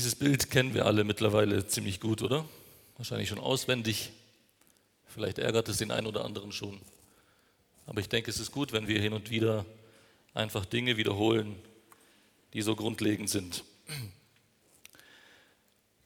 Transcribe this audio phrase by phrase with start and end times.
[0.00, 2.46] Dieses Bild kennen wir alle mittlerweile ziemlich gut, oder?
[2.96, 4.12] Wahrscheinlich schon auswendig.
[5.06, 6.80] Vielleicht ärgert es den einen oder anderen schon.
[7.84, 9.66] Aber ich denke, es ist gut, wenn wir hin und wieder
[10.32, 11.54] einfach Dinge wiederholen,
[12.54, 13.62] die so grundlegend sind.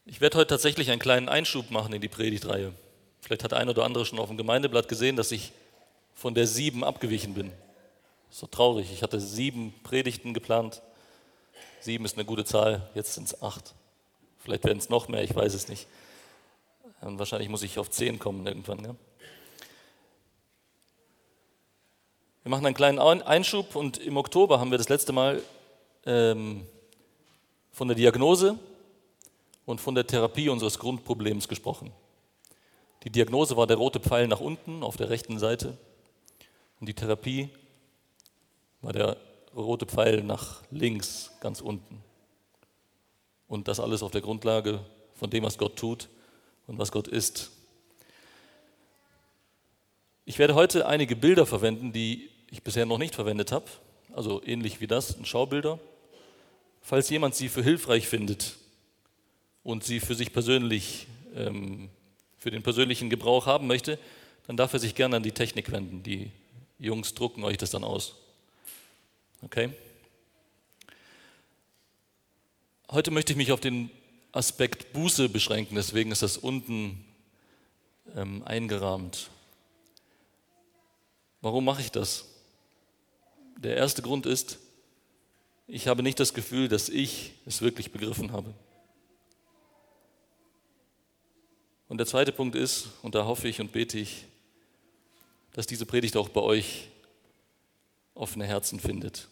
[0.05, 2.73] Ich werde heute tatsächlich einen kleinen Einschub machen in die Predigtreihe.
[3.21, 5.53] Vielleicht hat ein oder andere schon auf dem Gemeindeblatt gesehen, dass ich
[6.15, 7.49] von der sieben abgewichen bin.
[8.29, 8.91] So traurig.
[8.91, 10.81] Ich hatte sieben Predigten geplant.
[11.79, 13.73] Sieben ist eine gute Zahl, jetzt sind es acht.
[14.45, 15.87] Vielleicht werden es noch mehr, ich weiß es nicht.
[17.01, 18.85] Und wahrscheinlich muss ich auf zehn kommen irgendwann.
[18.85, 18.95] Ja?
[22.43, 25.41] Wir machen einen kleinen Einschub und im Oktober haben wir das letzte Mal
[26.05, 26.67] ähm,
[27.71, 28.59] von der Diagnose
[29.65, 31.91] und von der Therapie unseres Grundproblems gesprochen.
[33.03, 35.75] Die Diagnose war der rote Pfeil nach unten auf der rechten Seite
[36.79, 37.49] und die Therapie
[38.81, 39.17] war der
[39.55, 42.03] rote Pfeil nach links, ganz unten.
[43.47, 44.79] Und das alles auf der Grundlage
[45.13, 46.09] von dem, was Gott tut
[46.67, 47.51] und was Gott ist.
[50.25, 53.65] Ich werde heute einige Bilder verwenden, die ich bisher noch nicht verwendet habe,
[54.13, 55.79] also ähnlich wie das, Schaubilder.
[56.81, 58.55] Falls jemand sie für hilfreich findet
[59.63, 61.89] und sie für sich persönlich, ähm,
[62.37, 63.99] für den persönlichen Gebrauch haben möchte,
[64.47, 66.03] dann darf er sich gerne an die Technik wenden.
[66.03, 66.31] Die
[66.79, 68.15] Jungs drucken euch das dann aus.
[69.41, 69.69] Okay?
[72.91, 73.89] Heute möchte ich mich auf den
[74.31, 77.03] Aspekt Buße beschränken, deswegen ist das unten
[78.15, 79.31] ähm, eingerahmt.
[81.41, 82.25] Warum mache ich das?
[83.57, 84.59] Der erste Grund ist,
[85.65, 88.53] ich habe nicht das Gefühl, dass ich es wirklich begriffen habe.
[91.87, 94.25] Und der zweite Punkt ist, und da hoffe ich und bete ich,
[95.53, 96.89] dass diese Predigt auch bei euch
[98.13, 99.27] offene Herzen findet.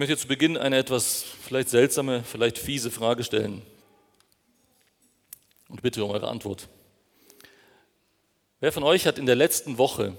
[0.00, 3.60] Möchte zu Beginn eine etwas vielleicht seltsame, vielleicht fiese Frage stellen
[5.68, 6.70] und bitte um eure Antwort.
[8.60, 10.16] Wer von euch hat in der letzten Woche,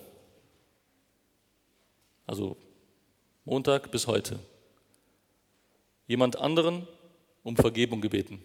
[2.28, 2.58] also
[3.44, 4.38] Montag bis heute,
[6.06, 6.88] jemand anderen
[7.42, 8.40] um Vergebung gebeten?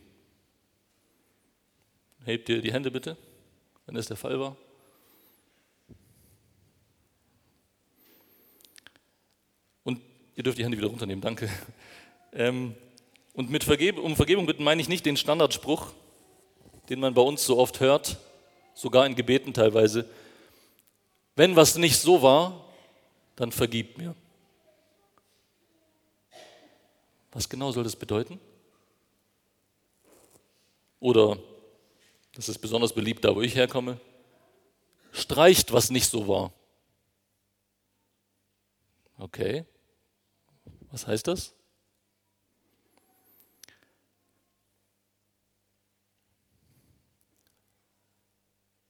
[2.25, 3.15] Hebt ihr die Hände bitte,
[3.85, 4.57] wenn das der Fall war.
[9.85, 10.01] Und
[10.37, 11.49] ihr dürft die Hände wieder runternehmen, danke.
[12.33, 12.75] Ähm,
[13.33, 15.93] und mit Vergeb um Vergebung bitten meine ich nicht den Standardspruch,
[16.91, 18.19] den man bei uns so oft hört,
[18.75, 20.09] sogar in Gebeten teilweise,
[21.35, 22.65] wenn was nicht so war,
[23.35, 24.15] dann vergib mir.
[27.33, 28.39] Was genau soll das bedeuten?
[31.01, 31.39] Oder,
[32.35, 33.99] das ist besonders beliebt da, wo ich herkomme,
[35.13, 36.53] streicht, was nicht so war.
[39.19, 39.65] Okay,
[40.97, 41.55] was heißt das?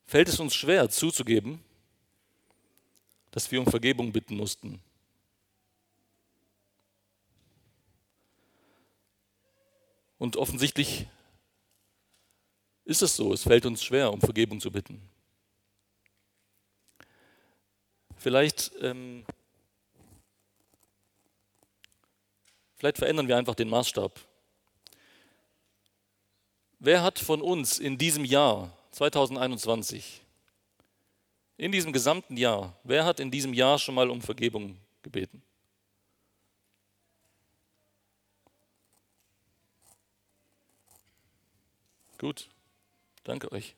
[0.06, 1.61] fällt es uns schwer zuzugeben,
[3.33, 4.81] dass wir um Vergebung bitten mussten.
[10.17, 11.09] Und offensichtlich
[12.84, 15.03] ist es so, es fällt uns schwer, um Vergebung zu bitten.
[18.17, 19.27] Vielleicht, ähm,
[22.76, 24.20] vielleicht verändern wir einfach den Maßstab.
[26.78, 30.22] Wer hat von uns in diesem Jahr 2021.
[31.59, 35.42] In diesem gesamten Jahr, wer hat in diesem Jahr schon mal um Vergebung gebeten?
[42.19, 42.48] Gut,
[43.25, 43.75] danke euch.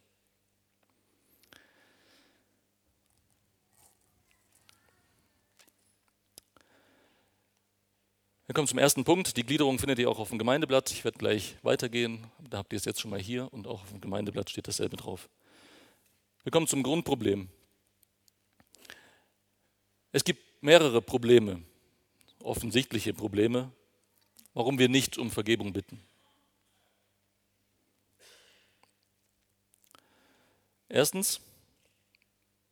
[8.48, 9.36] Wir kommen zum ersten Punkt.
[9.36, 10.90] Die Gliederung findet ihr auch auf dem Gemeindeblatt.
[10.90, 12.26] Ich werde gleich weitergehen.
[12.48, 14.96] Da habt ihr es jetzt schon mal hier und auch auf dem Gemeindeblatt steht dasselbe
[14.96, 15.28] drauf.
[16.44, 17.50] Wir kommen zum Grundproblem.
[20.12, 21.62] Es gibt mehrere Probleme,
[22.42, 23.70] offensichtliche Probleme,
[24.54, 26.02] warum wir nicht um Vergebung bitten.
[30.88, 31.42] Erstens,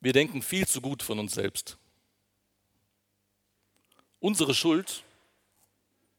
[0.00, 1.76] wir denken viel zu gut von uns selbst.
[4.20, 5.02] Unsere Schuld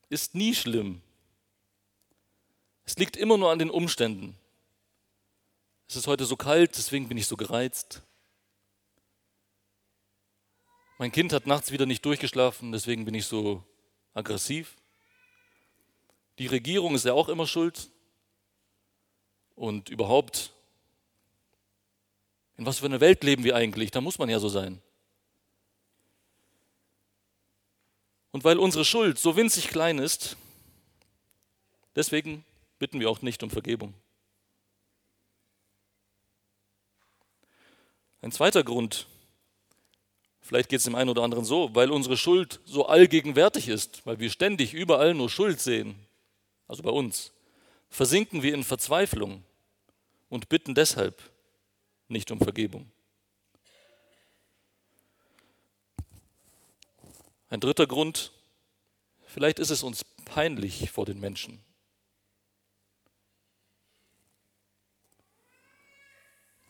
[0.09, 1.01] ist nie schlimm.
[2.85, 4.37] Es liegt immer nur an den Umständen.
[5.89, 8.01] Es ist heute so kalt, deswegen bin ich so gereizt.
[10.97, 13.63] Mein Kind hat nachts wieder nicht durchgeschlafen, deswegen bin ich so
[14.13, 14.75] aggressiv.
[16.39, 17.89] Die Regierung ist ja auch immer schuld.
[19.55, 20.51] Und überhaupt,
[22.57, 23.91] in was für einer Welt leben wir eigentlich?
[23.91, 24.81] Da muss man ja so sein.
[28.37, 30.37] Und weil unsere Schuld so winzig klein ist,
[31.95, 32.45] deswegen
[32.77, 33.95] bitten wir auch nicht um Vergebung.
[38.21, 39.07] Ein zweiter Grund,
[40.39, 44.19] vielleicht geht es dem einen oder anderen so, weil unsere Schuld so allgegenwärtig ist, weil
[44.19, 45.95] wir ständig überall nur Schuld sehen,
[46.67, 47.33] also bei uns,
[47.89, 49.43] versinken wir in Verzweiflung
[50.29, 51.23] und bitten deshalb
[52.07, 52.91] nicht um Vergebung.
[57.49, 58.31] Ein dritter Grund,
[59.25, 61.59] vielleicht ist es uns peinlich vor den Menschen.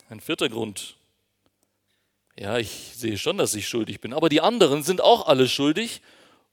[0.08, 0.96] Ein vierter Grund,
[2.38, 6.00] ja, ich sehe schon, dass ich schuldig bin, aber die anderen sind auch alle schuldig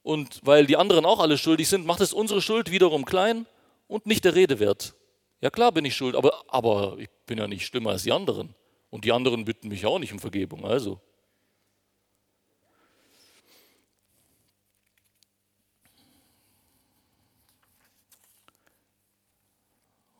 [0.02, 3.46] und weil die anderen auch alle schuldig sind, macht es unsere Schuld wiederum klein
[3.86, 4.94] und nicht der Rede wert.
[5.40, 8.54] Ja klar bin ich schuld, aber, aber ich bin ja nicht schlimmer als die anderen.
[8.90, 10.64] Und die anderen bitten mich auch nicht um Vergebung.
[10.64, 11.00] Also.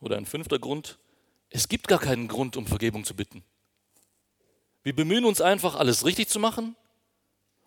[0.07, 1.01] Oder ein fünfter Grund,
[1.51, 3.43] es gibt gar keinen Grund, um Vergebung zu bitten.
[4.85, 6.77] Wir bemühen uns einfach, alles richtig zu machen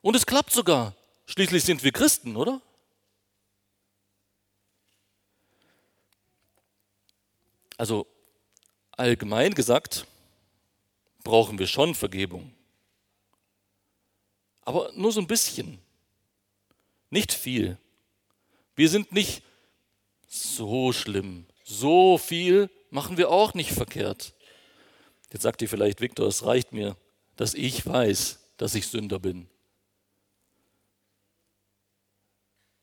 [0.01, 0.95] und es klappt sogar.
[1.25, 2.61] Schließlich sind wir Christen, oder?
[7.75, 8.07] Also
[8.91, 10.07] allgemein gesagt
[11.25, 12.53] brauchen wir schon Vergebung.
[14.61, 15.77] Aber nur so ein bisschen.
[17.09, 17.77] Nicht viel.
[18.77, 19.43] Wir sind nicht
[20.29, 21.48] so schlimm.
[21.71, 24.33] So viel machen wir auch nicht verkehrt.
[25.31, 26.97] Jetzt sagt ihr vielleicht, Viktor, es reicht mir,
[27.35, 29.47] dass ich weiß, dass ich Sünder bin.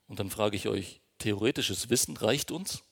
[0.06, 2.84] Und dann frage ich euch, theoretisches Wissen reicht uns?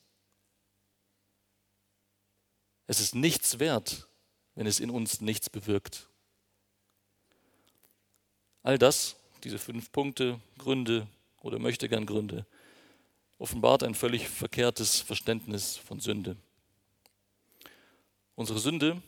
[2.88, 4.08] Es ist nichts wert,
[4.56, 6.08] wenn es in uns nichts bewirkt.
[8.64, 9.14] All das,
[9.44, 11.06] diese fünf Punkte, Gründe
[11.41, 12.46] oder möchte gern Gründe,
[13.44, 16.38] offenbart ein völlig verkehrtes Verständnis von Sünde.
[18.37, 19.02] Unsere Sünde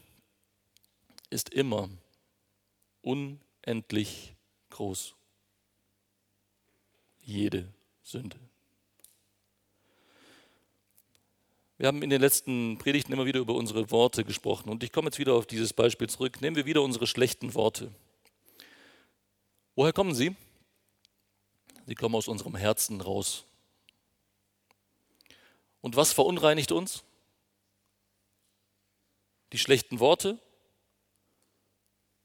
[1.30, 1.88] ist immer
[3.00, 4.36] unendlich
[4.68, 5.14] groß.
[7.22, 7.72] Jede
[8.02, 8.38] Sünde.
[11.78, 15.06] Wir haben in den letzten Predigten immer wieder über unsere Worte gesprochen und ich komme
[15.06, 16.42] jetzt wieder auf dieses Beispiel zurück.
[16.42, 17.90] Nehmen wir wieder unsere schlechten Worte.
[19.74, 20.36] Woher kommen sie?
[21.86, 23.46] Sie kommen aus unserem Herzen raus.
[25.86, 27.04] Und was verunreinigt uns?
[29.52, 30.36] Die schlechten Worte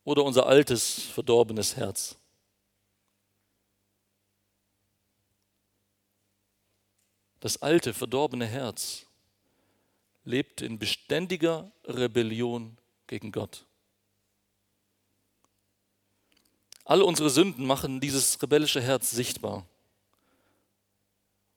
[0.03, 2.15] oder unser altes, verdorbenes Herz?
[7.39, 9.05] Das alte, verdorbene Herz
[10.23, 13.67] lebt in beständiger Rebellion gegen Gott.
[16.83, 19.67] Alle unsere Sünden machen dieses rebellische Herz sichtbar.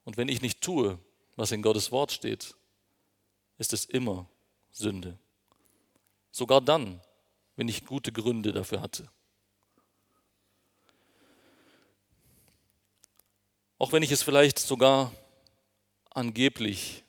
[0.05, 0.99] Und wenn ich nicht tue,
[1.37, 2.55] was in Gottes Wort steht,
[3.59, 4.29] ist es immer
[4.71, 5.19] Sünde.
[6.31, 7.01] Sogar dann,
[7.57, 9.09] wenn ich gute Gründe dafür hatte.
[13.79, 15.13] Auch wenn ich es vielleicht sogar
[16.11, 17.05] angeblich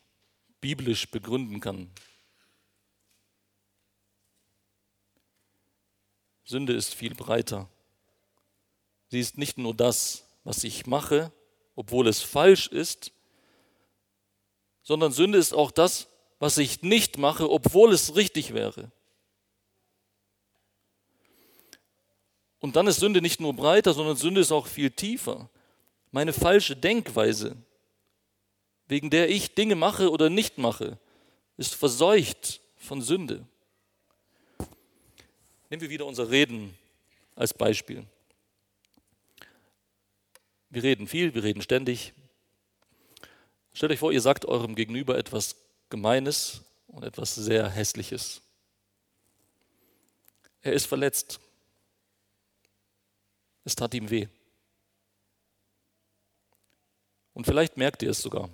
[0.61, 1.91] biblisch begründen kann.
[6.43, 7.69] Sünde ist viel breiter.
[9.09, 11.31] Sie ist nicht nur das, was ich mache,
[11.75, 13.11] obwohl es falsch ist,
[14.85, 16.07] sondern Sünde ist auch das,
[16.39, 18.91] was ich nicht mache, obwohl es richtig wäre.
[22.59, 25.49] Und dann ist Sünde nicht nur breiter, sondern Sünde ist auch viel tiefer.
[26.11, 27.57] Meine falsche Denkweise,
[28.87, 30.99] wegen der ich Dinge mache oder nicht mache,
[31.57, 33.45] ist verseucht von Sünde.
[35.69, 36.77] Nehmen wir wieder unser Reden
[37.35, 38.05] als Beispiel.
[40.69, 42.13] Wir reden viel, wir reden ständig.
[43.75, 45.55] Stellt euch vor, ihr sagt eurem Gegenüber etwas
[45.89, 48.41] Gemeines und etwas sehr Hässliches.
[50.63, 51.39] Er ist verletzt.
[53.63, 54.27] Es tat ihm weh.
[57.35, 58.49] Und vielleicht merkt ihr es sogar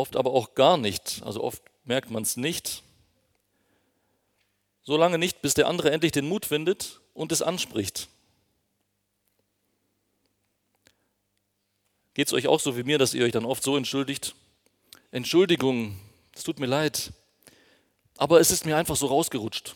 [0.00, 1.22] oft aber auch gar nicht.
[1.24, 2.82] Also oft merkt man es nicht.
[4.82, 8.08] So lange nicht, bis der andere endlich den Mut findet und es anspricht.
[12.14, 14.34] Geht es euch auch so wie mir, dass ihr euch dann oft so entschuldigt?
[15.10, 15.98] Entschuldigung,
[16.34, 17.12] es tut mir leid,
[18.16, 19.74] aber es ist mir einfach so rausgerutscht.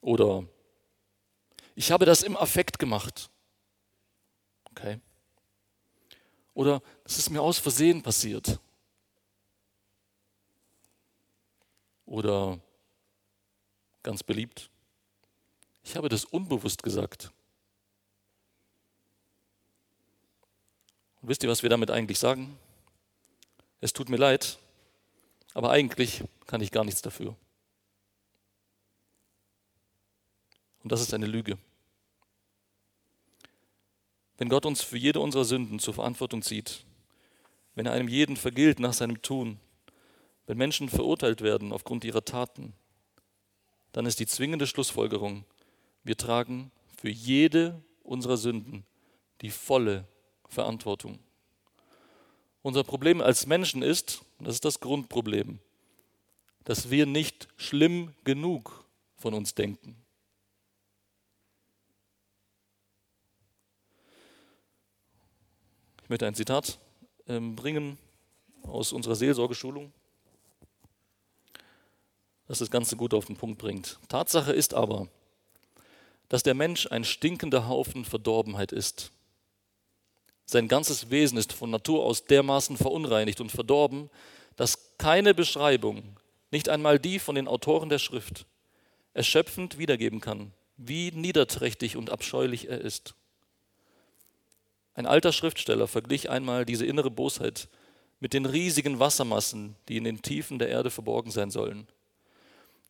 [0.00, 0.44] Oder
[1.74, 3.30] ich habe das im Affekt gemacht.
[4.70, 5.00] Okay.
[6.54, 8.58] Oder es ist mir aus Versehen passiert.
[12.04, 12.60] Oder
[14.02, 14.68] ganz beliebt,
[15.82, 17.32] ich habe das unbewusst gesagt.
[21.22, 22.58] Und wisst ihr, was wir damit eigentlich sagen?
[23.80, 24.58] Es tut mir leid,
[25.54, 27.36] aber eigentlich kann ich gar nichts dafür.
[30.82, 31.58] Und das ist eine Lüge.
[34.36, 36.84] Wenn Gott uns für jede unserer Sünden zur Verantwortung zieht,
[37.76, 39.60] wenn er einem jeden vergilt nach seinem Tun,
[40.46, 42.72] wenn Menschen verurteilt werden aufgrund ihrer Taten,
[43.92, 45.44] dann ist die zwingende Schlussfolgerung,
[46.02, 48.84] wir tragen für jede unserer Sünden
[49.40, 50.08] die volle
[50.52, 51.18] Verantwortung.
[52.60, 55.58] Unser Problem als Menschen ist, das ist das Grundproblem,
[56.64, 58.84] dass wir nicht schlimm genug
[59.16, 59.96] von uns denken.
[66.02, 66.78] Ich möchte ein Zitat
[67.26, 67.98] ähm, bringen
[68.62, 69.90] aus unserer Seelsorgeschulung,
[72.46, 73.98] das das Ganze gut auf den Punkt bringt.
[74.08, 75.08] Tatsache ist aber,
[76.28, 79.10] dass der Mensch ein stinkender Haufen Verdorbenheit ist.
[80.52, 84.10] Sein ganzes Wesen ist von Natur aus dermaßen verunreinigt und verdorben,
[84.54, 86.02] dass keine Beschreibung,
[86.50, 88.44] nicht einmal die von den Autoren der Schrift,
[89.14, 93.14] erschöpfend wiedergeben kann, wie niederträchtig und abscheulich er ist.
[94.92, 97.68] Ein alter Schriftsteller verglich einmal diese innere Bosheit
[98.20, 101.88] mit den riesigen Wassermassen, die in den Tiefen der Erde verborgen sein sollen.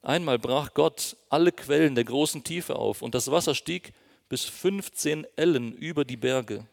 [0.03, 3.93] Einmal brach Gott alle Quellen der großen Tiefe auf und das Wasser stieg
[4.29, 6.67] bis 15 Ellen über die Berge.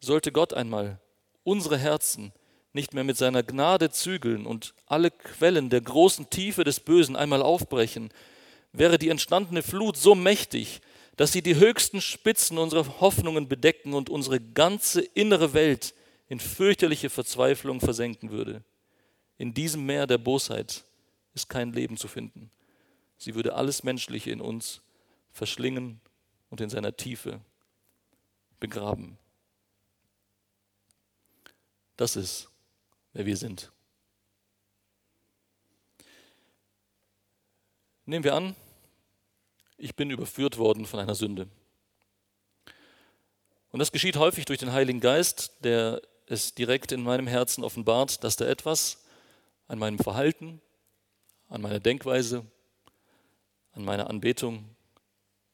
[0.00, 0.98] Sollte Gott einmal
[1.44, 2.32] unsere Herzen
[2.72, 7.42] nicht mehr mit seiner Gnade zügeln und alle Quellen der großen Tiefe des Bösen einmal
[7.42, 8.10] aufbrechen,
[8.72, 10.80] wäre die entstandene Flut so mächtig,
[11.16, 15.94] dass sie die höchsten Spitzen unserer Hoffnungen bedecken und unsere ganze innere Welt
[16.28, 18.62] in fürchterliche Verzweiflung versenken würde.
[19.36, 20.84] In diesem Meer der Bosheit
[21.34, 22.50] ist kein Leben zu finden.
[23.18, 24.80] Sie würde alles Menschliche in uns
[25.32, 26.00] verschlingen
[26.48, 27.40] und in seiner Tiefe
[28.60, 29.18] begraben.
[32.00, 32.48] Das ist,
[33.12, 33.70] wer wir sind.
[38.06, 38.56] Nehmen wir an,
[39.76, 41.46] ich bin überführt worden von einer Sünde.
[43.70, 48.24] Und das geschieht häufig durch den Heiligen Geist, der es direkt in meinem Herzen offenbart,
[48.24, 49.04] dass da etwas
[49.68, 50.62] an meinem Verhalten,
[51.50, 52.46] an meiner Denkweise,
[53.72, 54.74] an meiner Anbetung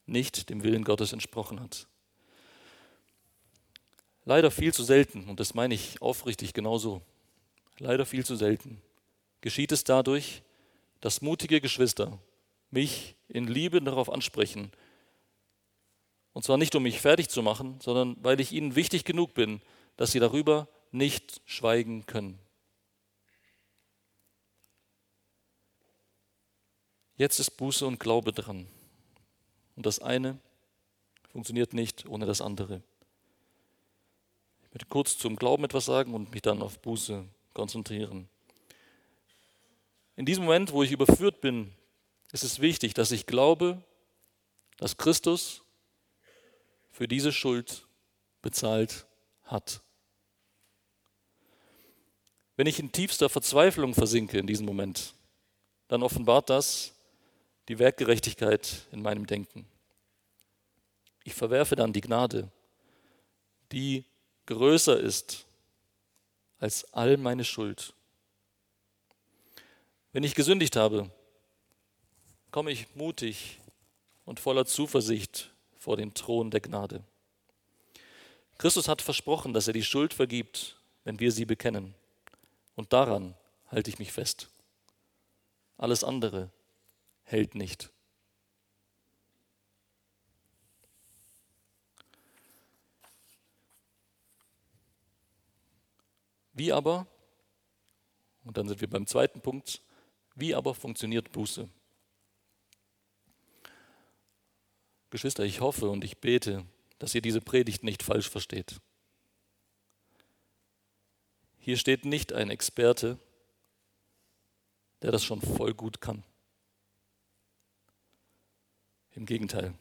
[0.05, 1.89] nicht dem Willen Gottes entsprochen hat.
[4.27, 7.01] Leider viel zu selten, und das meine ich aufrichtig genauso,
[7.79, 8.81] leider viel zu selten,
[9.39, 10.43] geschieht es dadurch,
[10.99, 12.19] dass mutige Geschwister
[12.69, 14.73] mich in Liebe darauf ansprechen.
[16.33, 19.61] Und zwar nicht, um mich fertig zu machen, sondern weil ich ihnen wichtig genug bin,
[19.95, 22.37] dass sie darüber nicht schweigen können.
[27.15, 28.67] Jetzt ist Buße und Glaube dran.
[29.77, 30.37] Und das eine
[31.31, 32.83] funktioniert nicht ohne das andere.
[34.77, 38.29] Möchte kurz zum Glauben etwas sagen und mich dann auf Buße konzentrieren.
[40.15, 41.73] In diesem Moment, wo ich überführt bin
[42.31, 43.83] ist es wichtig, dass ich glaube,
[44.77, 45.63] dass Christus
[46.91, 47.87] für diese Schuld
[48.43, 49.07] bezahlt
[49.45, 49.81] hat.
[52.55, 55.15] Wenn ich in tiefster Verzweiflung versinke in diesem Moment,
[55.87, 56.93] dann offenbart das
[57.67, 59.65] die Werkgerechtigkeit in meinem Denken.
[61.23, 62.51] Ich verwerfe dann die Gnade,
[63.71, 64.05] die
[64.47, 65.45] größer ist
[66.59, 67.93] als all meine Schuld.
[70.11, 71.11] Wenn ich gesündigt habe,
[72.49, 73.59] komme ich mutig
[74.25, 77.03] und voller Zuversicht vor den Thron der Gnade.
[78.57, 81.93] Christus hat versprochen, dass er die Schuld vergibt, wenn wir sie bekennen.
[82.75, 83.35] Und daran
[83.67, 84.49] halte ich mich fest.
[85.77, 86.49] Alles andere
[87.23, 87.91] hält nicht.
[96.57, 97.05] Wie aber,
[98.43, 99.83] und dann sind wir beim zweiten Punkt,
[100.33, 101.69] wie aber funktioniert Buße?
[105.11, 106.65] Geschwister, ich hoffe und ich bete,
[106.97, 108.81] dass ihr diese Predigt nicht falsch versteht.
[111.59, 113.19] Hier steht nicht ein Experte,
[115.03, 116.23] der das schon voll gut kann.
[119.11, 119.75] Im Gegenteil,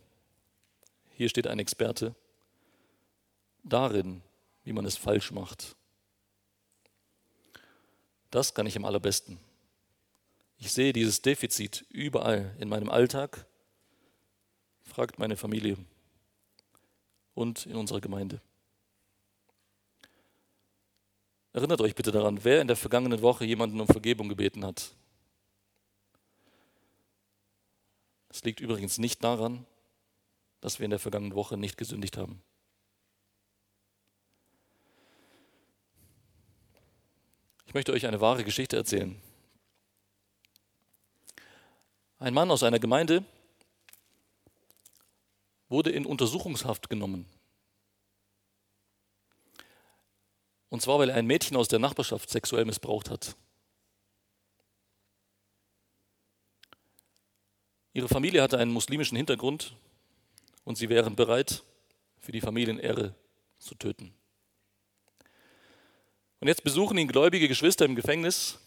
[1.15, 2.15] hier steht ein Experte
[3.65, 4.21] darin,
[4.65, 5.75] wie man es falsch macht.
[8.37, 9.39] Das kann ich am allerbesten.
[10.59, 13.47] Ich sehe dieses Defizit überall in meinem Alltag
[14.83, 15.79] fragt meine Familie
[17.33, 18.43] und in unserer Gemeinde.
[21.55, 24.95] Erinnert euch bitte daran, wer in der vergangenen Woche jemanden um Vergebung gebeten hat.
[28.29, 29.65] Es liegt übrigens nicht daran,
[30.61, 32.43] dass wir in der vergangenen Woche nicht gesündigt haben.
[37.75, 39.21] Möchte euch eine wahre Geschichte erzählen.
[42.19, 43.25] Ein Mann aus einer Gemeinde
[45.69, 47.27] wurde in Untersuchungshaft genommen.
[50.69, 53.37] Und zwar, weil er ein Mädchen aus der Nachbarschaft sexuell missbraucht hat.
[57.93, 59.75] Ihre Familie hatte einen muslimischen Hintergrund
[60.65, 61.63] und sie wären bereit,
[62.19, 63.15] für die Familienehre
[63.59, 64.13] zu töten.
[66.41, 68.59] Und jetzt besuchen ihn gläubige Geschwister im Gefängnis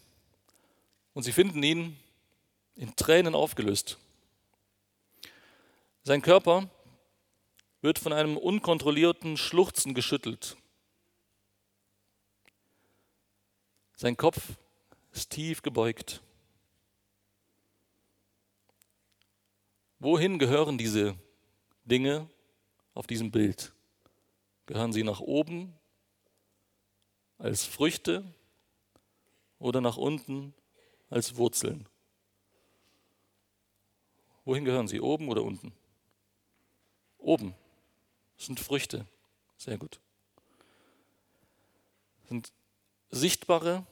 [1.14, 1.96] und sie finden ihn
[2.74, 3.98] in Tränen aufgelöst.
[6.02, 6.68] Sein Körper
[7.82, 10.56] wird von einem unkontrollierten Schluchzen geschüttelt.
[13.94, 14.40] Sein Kopf
[15.12, 16.22] ist tief gebeugt.
[19.98, 21.14] Wohin gehören diese
[21.84, 22.28] Dinge
[22.94, 23.72] auf diesem Bild?
[24.66, 25.74] Gehören sie nach oben
[27.40, 28.22] als Früchte
[29.58, 30.54] oder nach unten
[31.08, 31.88] als Wurzeln?
[34.44, 35.00] Wohin gehören sie?
[35.00, 35.72] Oben oder unten?
[37.18, 37.54] Oben
[38.36, 39.06] sind Früchte.
[39.56, 40.00] Sehr gut.
[42.28, 42.52] Sind
[43.10, 43.86] sichtbare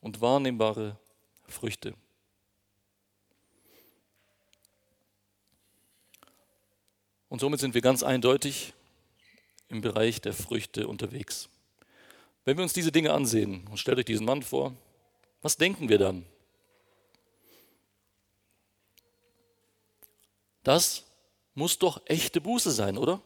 [0.00, 0.98] und wahrnehmbare
[1.46, 1.94] Früchte.
[7.28, 8.74] Und somit sind wir ganz eindeutig
[9.68, 11.48] im Bereich der Früchte unterwegs.
[12.44, 14.74] Wenn wir uns diese Dinge ansehen und stellt euch diesen Mann vor,
[15.42, 16.26] was denken wir dann?
[20.62, 21.04] Das
[21.54, 23.20] muss doch echte Buße sein, oder?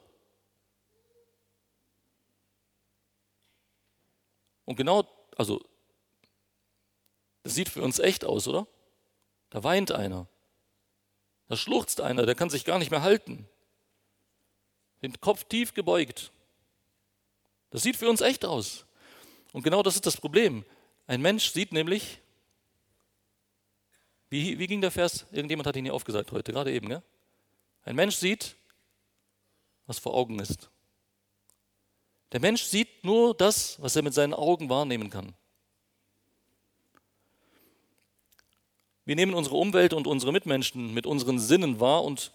[4.64, 5.06] Und genau,
[5.37, 5.62] also,
[7.42, 8.66] das sieht für uns echt aus, oder?
[9.50, 10.26] Da weint einer.
[11.49, 13.49] Da schluchzt einer, der kann sich gar nicht mehr halten.
[15.02, 16.33] Den Kopf tief gebeugt.
[17.71, 18.87] Das sieht für uns echt aus.
[19.55, 20.64] Und genau das ist das Problem.
[21.07, 22.19] Ein Mensch sieht nämlich,
[24.29, 25.27] wie, wie ging der Vers?
[25.31, 26.88] Irgendjemand hat ihn hier aufgesagt heute, gerade eben.
[26.88, 27.03] Gell?
[27.85, 28.57] Ein Mensch sieht,
[29.87, 30.71] was vor Augen ist.
[32.33, 35.35] Der Mensch sieht nur das, was er mit seinen Augen wahrnehmen kann.
[39.05, 42.33] Wir nehmen unsere Umwelt und unsere Mitmenschen mit unseren Sinnen wahr und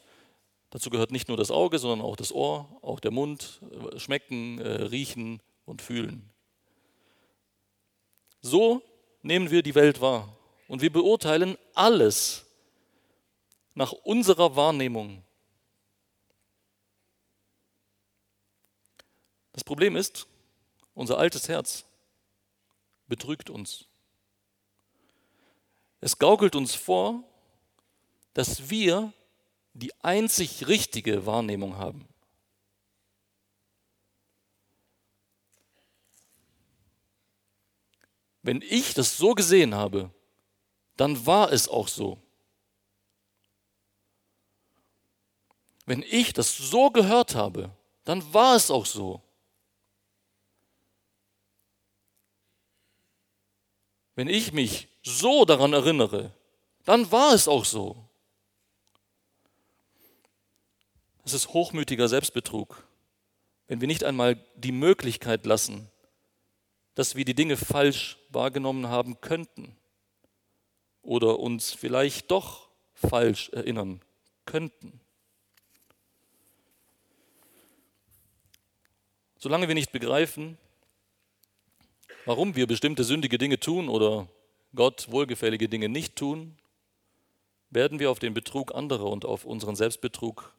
[0.70, 3.60] dazu gehört nicht nur das Auge, sondern auch das Ohr, auch der Mund,
[3.92, 6.32] äh, schmecken, äh, riechen und fühlen.
[8.42, 8.82] So
[9.22, 10.36] nehmen wir die Welt wahr
[10.68, 12.46] und wir beurteilen alles
[13.74, 15.24] nach unserer Wahrnehmung.
[19.54, 20.28] Das Problem ist,
[20.94, 21.86] unser altes Herz
[23.08, 23.86] betrügt uns.
[26.02, 27.24] Es gaukelt uns vor,
[28.34, 29.12] dass wir
[29.74, 32.08] die einzig richtige Wahrnehmung haben.
[38.42, 40.12] Wenn ich das so gesehen habe,
[40.96, 42.22] dann war es auch so.
[45.86, 47.72] Wenn ich das so gehört habe,
[48.04, 49.22] dann war es auch so.
[54.16, 56.34] Wenn ich mich so daran erinnere,
[56.86, 58.10] dann war es auch so.
[61.24, 62.88] Es ist hochmütiger Selbstbetrug,
[63.68, 65.90] wenn wir nicht einmal die Möglichkeit lassen,
[67.00, 69.74] dass wir die Dinge falsch wahrgenommen haben könnten
[71.02, 74.02] oder uns vielleicht doch falsch erinnern
[74.44, 75.00] könnten.
[79.38, 80.58] Solange wir nicht begreifen,
[82.26, 84.28] warum wir bestimmte sündige Dinge tun oder
[84.76, 86.58] Gott wohlgefällige Dinge nicht tun,
[87.70, 90.54] werden wir auf den Betrug anderer und auf unseren Selbstbetrug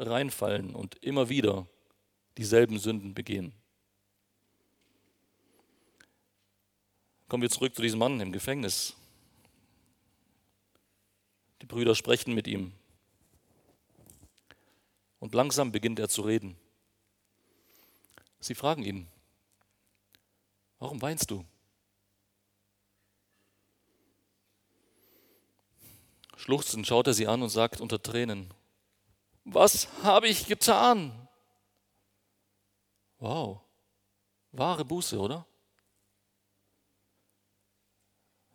[0.00, 1.68] reinfallen und immer wieder
[2.36, 3.52] dieselben Sünden begehen.
[7.28, 8.96] Kommen wir zurück zu diesem Mann im Gefängnis.
[11.60, 12.72] Die Brüder sprechen mit ihm.
[15.20, 16.56] Und langsam beginnt er zu reden.
[18.40, 19.08] Sie fragen ihn,
[20.78, 21.44] Warum weinst du?
[26.36, 28.54] Schluchzend schaut er sie an und sagt unter Tränen,
[29.44, 31.28] was habe ich getan?
[33.18, 33.60] Wow,
[34.52, 35.46] wahre Buße, oder?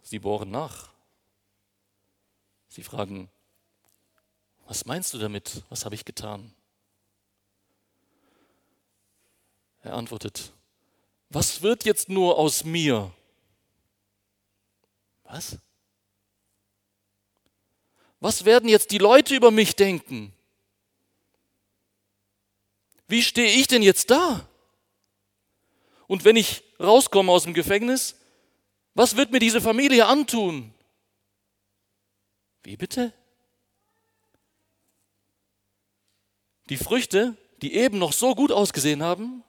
[0.04, 0.89] Sie bohren nach.
[2.68, 3.30] Sie fragen,
[4.66, 5.63] was meinst du damit?
[5.70, 6.54] Was habe ich getan?
[9.82, 10.52] Er antwortet,
[11.30, 13.12] was wird jetzt nur aus mir?
[15.24, 15.58] Was?
[18.20, 20.34] Was werden jetzt die Leute über mich denken?
[23.08, 24.48] Wie stehe ich denn jetzt da?
[26.08, 28.16] Und wenn ich rauskomme aus dem Gefängnis,
[28.96, 30.74] Was wird mir diese Familie antun?
[32.64, 33.12] Wie bitte?
[36.70, 39.44] Die Früchte, die eben noch so gut ausgesehen haben,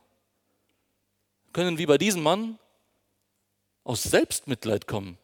[1.53, 2.59] können wie bei diesem Mann
[3.85, 5.19] aus Selbstmitleid kommen.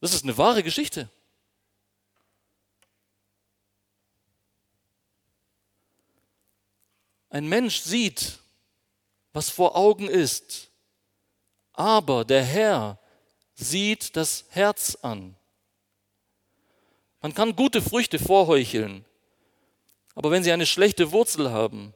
[0.00, 1.10] Das ist eine wahre Geschichte.
[7.30, 8.38] Ein Mensch sieht,
[9.32, 10.71] was vor Augen ist,
[11.72, 12.98] aber der Herr
[13.54, 15.36] sieht das Herz an.
[17.20, 19.04] Man kann gute Früchte vorheucheln,
[20.14, 21.94] aber wenn sie eine schlechte Wurzel haben,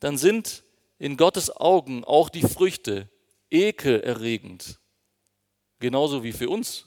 [0.00, 0.64] dann sind
[0.98, 3.08] in Gottes Augen auch die Früchte
[3.50, 4.78] ekelerregend.
[5.78, 6.86] Genauso wie für uns.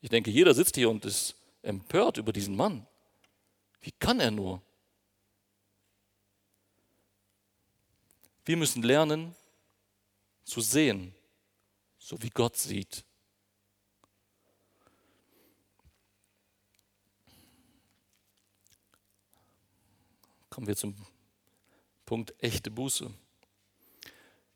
[0.00, 2.86] Ich denke, jeder sitzt hier und ist empört über diesen Mann.
[3.80, 4.62] Wie kann er nur?
[8.44, 9.34] Wir müssen lernen
[10.44, 11.14] zu sehen,
[12.00, 13.04] so wie Gott sieht.
[20.48, 20.96] Kommen wir zum
[22.06, 23.12] Punkt echte Buße.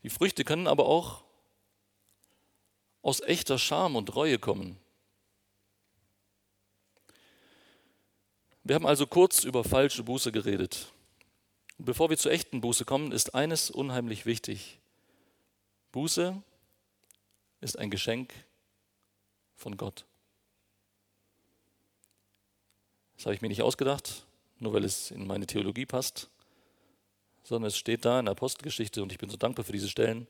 [0.03, 1.23] Die Früchte können aber auch
[3.03, 4.77] aus echter Scham und Reue kommen.
[8.65, 10.93] Wir haben also kurz über falsche Buße geredet.
[11.77, 14.81] Bevor wir zur echten Buße kommen, ist eines unheimlich wichtig.
[15.93, 16.43] Buße
[17.65, 18.33] ist ein Geschenk
[19.57, 20.05] von Gott.
[23.17, 24.27] Das habe ich mir nicht ausgedacht,
[24.59, 26.31] nur weil es in meine Theologie passt,
[27.43, 30.29] sondern es steht da in der Apostelgeschichte und ich bin so dankbar für diese Stellen.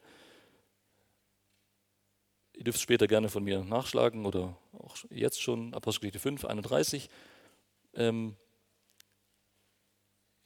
[2.55, 7.11] Ihr dürft es später gerne von mir nachschlagen oder auch jetzt schon, Apostelgeschichte 5, 31.
[7.95, 8.37] Ähm,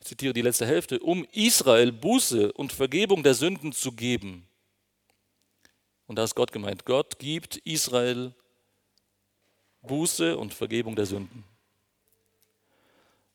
[0.01, 4.48] ich zitiere die letzte Hälfte, um Israel Buße und Vergebung der Sünden zu geben.
[6.09, 6.85] Und da ist Gott gemeint.
[6.85, 8.35] Gott gibt Israel
[9.83, 11.45] Buße und Vergebung der Sünden.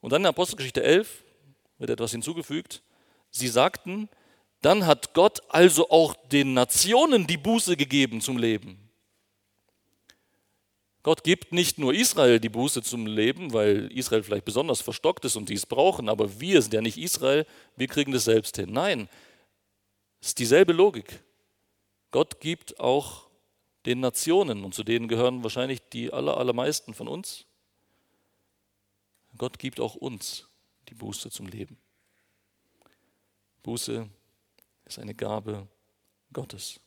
[0.01, 1.23] Und dann in Apostelgeschichte 11
[1.77, 2.81] wird etwas hinzugefügt.
[3.29, 4.09] Sie sagten,
[4.61, 8.77] dann hat Gott also auch den Nationen die Buße gegeben zum Leben.
[11.03, 15.35] Gott gibt nicht nur Israel die Buße zum Leben, weil Israel vielleicht besonders verstockt ist
[15.35, 18.71] und die es brauchen, aber wir sind ja nicht Israel, wir kriegen das selbst hin.
[18.71, 19.09] Nein,
[20.21, 21.21] es ist dieselbe Logik.
[22.13, 23.27] Gott gibt auch
[23.87, 27.47] den Nationen, und zu denen gehören wahrscheinlich die aller, allermeisten von uns,
[29.35, 30.47] Gott gibt auch uns
[30.89, 31.75] die Buße zum Leben.
[33.63, 34.07] Buße
[34.85, 35.67] ist eine Gabe
[36.31, 36.79] Gottes.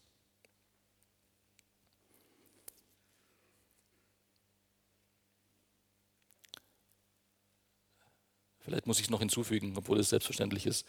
[8.60, 10.86] Vielleicht muss ich noch hinzufügen, obwohl es selbstverständlich ist.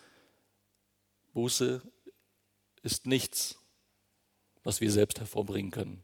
[1.34, 1.82] Buße
[2.84, 3.57] ist nichts,
[4.68, 6.04] was wir selbst hervorbringen können.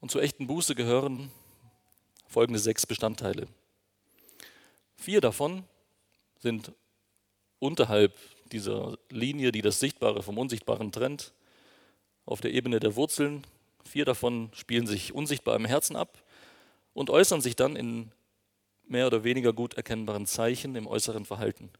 [0.00, 1.30] Und zur echten Buße gehören
[2.26, 3.46] folgende sechs Bestandteile.
[4.96, 5.62] Vier davon
[6.40, 6.72] sind
[7.60, 8.16] unterhalb
[8.50, 11.32] dieser Linie, die das Sichtbare vom Unsichtbaren trennt,
[12.26, 13.46] auf der Ebene der Wurzeln
[13.84, 16.22] Vier davon spielen sich unsichtbar im Herzen ab
[16.92, 18.10] und äußern sich dann in
[18.86, 21.70] mehr oder weniger gut erkennbaren Zeichen im äußeren Verhalten.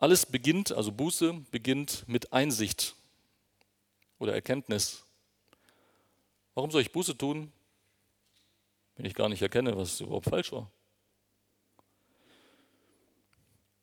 [0.00, 2.96] Alles beginnt, also Buße beginnt mit Einsicht
[4.18, 5.04] oder Erkenntnis.
[6.54, 7.52] Warum soll ich Buße tun,
[8.96, 10.70] wenn ich gar nicht erkenne, was überhaupt falsch war?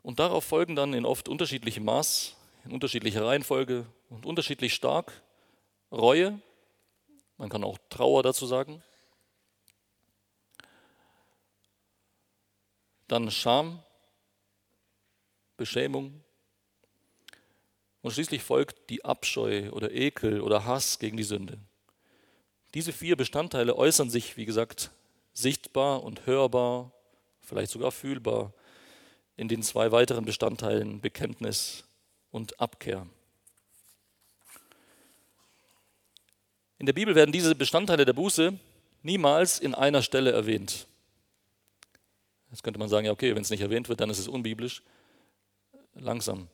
[0.01, 5.21] Und darauf folgen dann in oft unterschiedlichem Maß in unterschiedlicher Reihenfolge und unterschiedlich stark.
[5.91, 6.41] Reue,
[7.37, 8.81] man kann auch Trauer dazu sagen.
[13.07, 13.83] Dann Scham,
[15.57, 16.23] Beschämung.
[18.01, 21.57] Und schließlich folgt die Abscheu oder Ekel oder Hass gegen die Sünde.
[22.73, 24.91] Diese vier Bestandteile äußern sich, wie gesagt,
[25.33, 26.91] sichtbar und hörbar,
[27.41, 28.53] vielleicht sogar fühlbar
[29.35, 31.83] in den zwei weiteren Bestandteilen Bekenntnis
[32.31, 33.07] und Abkehr.
[36.79, 38.57] In der Bibel werden diese Bestandteile der Buße
[39.01, 40.87] niemals in einer Stelle erwähnt.
[42.51, 44.83] Jetzt könnte man sagen, ja okay, wenn es nicht erwähnt wird, dann ist es unbiblisch.
[45.99, 46.47] Langsam.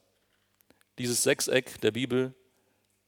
[0.98, 2.34] Dieses Sechseck der Bibel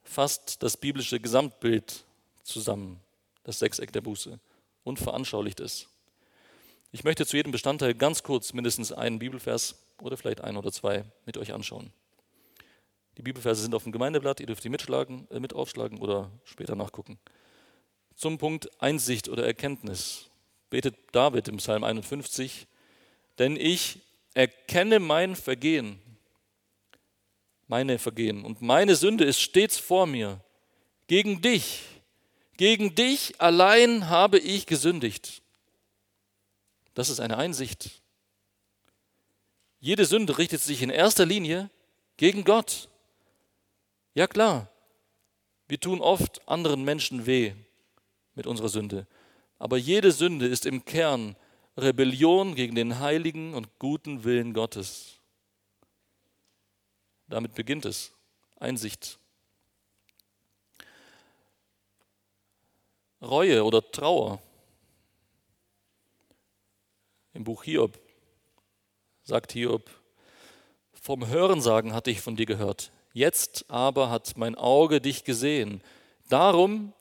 [0.04, 2.04] fasst das biblische Gesamtbild
[2.44, 3.00] zusammen,
[3.44, 4.40] das Sechseck der Buße,
[4.84, 5.88] und veranschaulicht es.
[6.92, 11.06] Ich möchte zu jedem Bestandteil ganz kurz mindestens einen Bibelvers oder vielleicht ein oder zwei
[11.26, 11.92] mit euch anschauen.
[13.18, 16.76] Die Bibelverse sind auf dem Gemeindeblatt, ihr dürft die mitschlagen, äh, mit aufschlagen oder später
[16.76, 17.18] nachgucken.
[18.16, 20.30] Zum Punkt Einsicht oder Erkenntnis
[20.70, 22.68] betet David im Psalm 51,
[23.40, 24.02] denn ich
[24.34, 26.00] erkenne mein Vergehen,
[27.68, 30.40] meine Vergehen und meine Sünde ist stets vor mir.
[31.08, 31.84] Gegen dich,
[32.58, 35.42] gegen dich allein habe ich gesündigt.
[36.94, 38.02] Das ist eine Einsicht.
[39.80, 41.70] Jede Sünde richtet sich in erster Linie
[42.18, 42.90] gegen Gott.
[44.14, 44.70] Ja klar,
[45.68, 47.54] wir tun oft anderen Menschen weh
[48.34, 49.08] mit unserer Sünde.
[49.60, 51.36] Aber jede Sünde ist im Kern
[51.78, 55.15] Rebellion gegen den heiligen und guten Willen Gottes.
[57.28, 58.12] Damit beginnt es.
[58.58, 59.20] Einsicht.
[63.22, 64.42] Reue oder Trauer.
[67.34, 68.00] Im Buch Hiob
[69.26, 69.90] sagt Hiob,
[70.94, 75.82] vom Hörensagen hatte ich von dir gehört, jetzt aber hat mein Auge dich gesehen.
[76.30, 76.94] Darum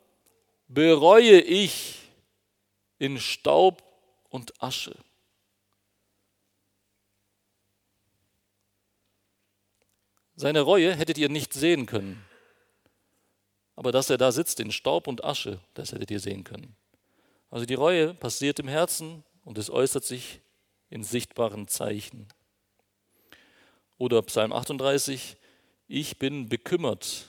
[0.68, 2.00] bereue ich
[2.98, 3.82] in Staub
[4.30, 4.96] und Asche.
[10.36, 12.24] Seine Reue hättet ihr nicht sehen können.
[13.76, 16.76] Aber dass er da sitzt in Staub und Asche, das hättet ihr sehen können.
[17.50, 20.40] Also die Reue passiert im Herzen und es äußert sich
[20.90, 22.28] in sichtbaren Zeichen.
[23.98, 25.36] Oder Psalm 38,
[25.86, 27.28] ich bin bekümmert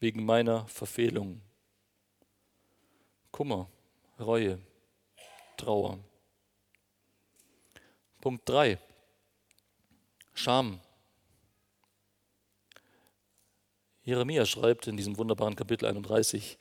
[0.00, 1.42] wegen meiner Verfehlung.
[3.30, 3.68] Kummer,
[4.18, 4.58] Reue,
[5.56, 5.98] Trauer.
[8.20, 8.78] Punkt 3.
[10.34, 10.80] Scham.
[14.08, 16.56] Jeremia schreibt in diesem wunderbaren Kapitel 31,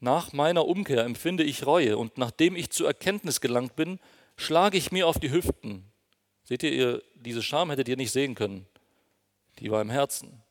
[0.00, 3.98] Nach meiner Umkehr empfinde ich Reue und nachdem ich zur Erkenntnis gelangt bin,
[4.36, 5.90] schlage ich mir auf die Hüften.
[6.44, 8.66] Seht ihr, ihr, diese Scham hättet ihr nicht sehen können.
[9.60, 10.42] Die war im Herzen.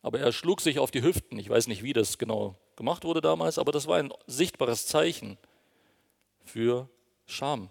[0.00, 1.40] Aber er schlug sich auf die Hüften.
[1.40, 5.38] Ich weiß nicht, wie das genau gemacht wurde damals, aber das war ein sichtbares Zeichen
[6.44, 6.88] für
[7.26, 7.68] Scham.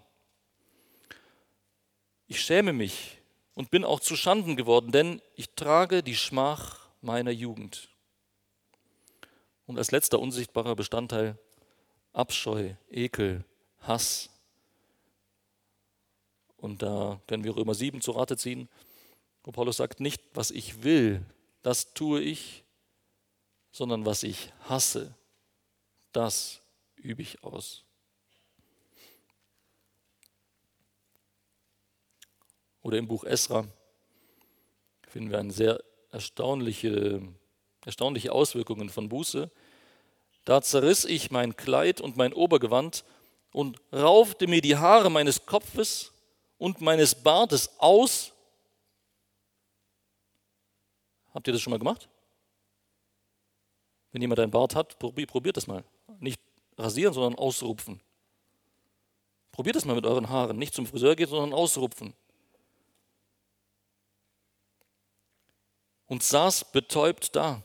[2.26, 3.18] Ich schäme mich
[3.54, 7.88] und bin auch zu Schanden geworden, denn ich trage die Schmach meiner Jugend.
[9.66, 11.38] Und als letzter unsichtbarer Bestandteil
[12.12, 13.44] Abscheu, Ekel,
[13.80, 14.30] Hass.
[16.56, 18.68] Und da können wir Römer 7 zu Rate ziehen,
[19.44, 21.24] wo Paulus sagt, nicht was ich will,
[21.62, 22.64] das tue ich,
[23.70, 25.14] sondern was ich hasse,
[26.12, 26.60] das
[26.96, 27.84] übe ich aus.
[32.82, 33.68] Oder im Buch Esra
[35.08, 37.22] finden wir eine sehr erstaunliche,
[37.84, 39.50] erstaunliche Auswirkungen von Buße.
[40.44, 43.04] Da zerriss ich mein Kleid und mein Obergewand
[43.52, 46.12] und raufte mir die Haare meines Kopfes
[46.56, 48.32] und meines Bartes aus.
[51.34, 52.08] Habt ihr das schon mal gemacht?
[54.12, 55.84] Wenn jemand einen Bart hat, probiert das mal.
[56.18, 56.40] Nicht
[56.76, 58.00] rasieren, sondern ausrupfen.
[59.52, 60.56] Probiert das mal mit euren Haaren.
[60.56, 62.14] Nicht zum Friseur gehen, sondern ausrupfen.
[66.08, 67.62] Und saß betäubt da.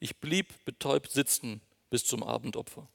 [0.00, 1.60] Ich blieb betäubt sitzen
[1.90, 2.88] bis zum Abendopfer.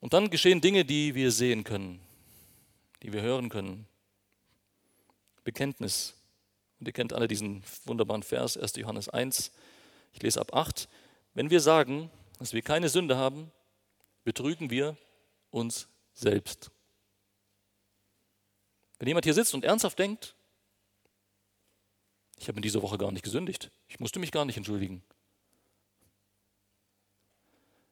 [0.00, 2.00] Und dann geschehen Dinge, die wir sehen können,
[3.02, 3.86] die wir hören können.
[5.44, 6.14] Bekenntnis.
[6.80, 8.76] Und ihr kennt alle diesen wunderbaren Vers, 1.
[8.76, 9.52] Johannes 1.
[10.12, 10.88] Ich lese ab 8.
[11.34, 13.52] Wenn wir sagen, dass wir keine Sünde haben,
[14.24, 14.96] betrügen wir
[15.50, 16.70] uns selbst.
[18.98, 20.34] Wenn jemand hier sitzt und ernsthaft denkt,
[22.42, 25.00] ich habe in dieser Woche gar nicht gesündigt, ich musste mich gar nicht entschuldigen.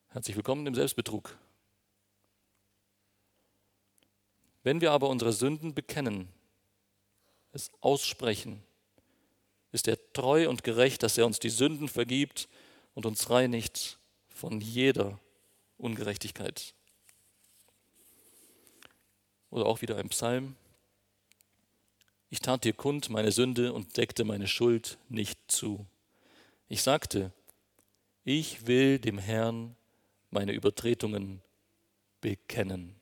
[0.08, 1.38] Herzlich willkommen im Selbstbetrug.
[4.64, 6.28] Wenn wir aber unsere Sünden bekennen,
[7.52, 8.60] es aussprechen,
[9.70, 12.48] ist er treu und gerecht, dass er uns die Sünden vergibt
[12.94, 15.20] und uns reinigt von jeder
[15.78, 16.74] Ungerechtigkeit.
[19.50, 20.56] Oder auch wieder ein Psalm.
[22.30, 25.84] Ich tat dir kund meine Sünde und deckte meine Schuld nicht zu.
[26.68, 27.32] Ich sagte,
[28.24, 29.74] ich will dem Herrn
[30.30, 31.42] meine Übertretungen
[32.20, 32.94] bekennen.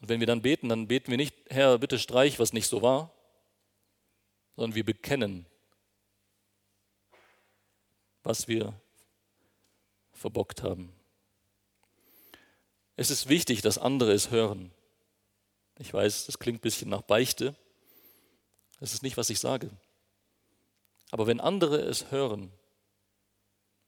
[0.00, 2.82] Und wenn wir dann beten, dann beten wir nicht, Herr, bitte streich, was nicht so
[2.82, 3.14] war,
[4.56, 5.46] sondern wir bekennen,
[8.22, 8.78] was wir
[10.12, 10.92] verbockt haben.
[12.96, 14.70] Es ist wichtig, dass andere es hören.
[15.80, 17.56] Ich weiß, das klingt ein bisschen nach Beichte.
[18.80, 19.70] Das ist nicht, was ich sage.
[21.10, 22.52] Aber wenn andere es hören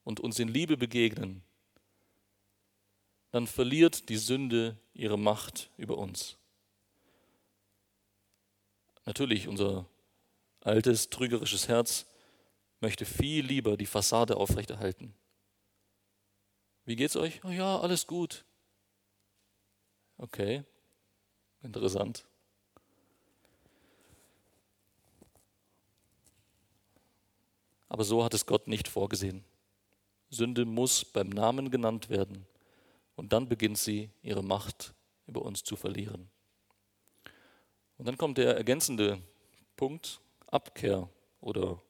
[0.03, 1.43] und uns in Liebe begegnen,
[3.31, 6.39] dann verliert die Sünde ihre Macht über uns.
[9.05, 9.87] Natürlich, unser
[10.61, 12.07] altes, trügerisches Herz
[12.81, 15.15] möchte viel lieber die Fassade aufrechterhalten.
[16.87, 17.45] Wie geht's euch?
[17.45, 18.47] Oh ja, alles gut.
[20.17, 20.65] Okay,
[21.63, 22.25] Interessant.
[27.89, 29.45] Aber so hat es Gott nicht vorgesehen.
[30.31, 32.47] Sünde muss beim Namen genannt werden
[33.17, 34.95] und dann beginnt sie ihre Macht
[35.27, 36.31] über uns zu verlieren.
[37.99, 39.21] Und dann kommt der ergänzende
[39.77, 41.09] Punkt, Abkehr
[41.41, 41.83] oder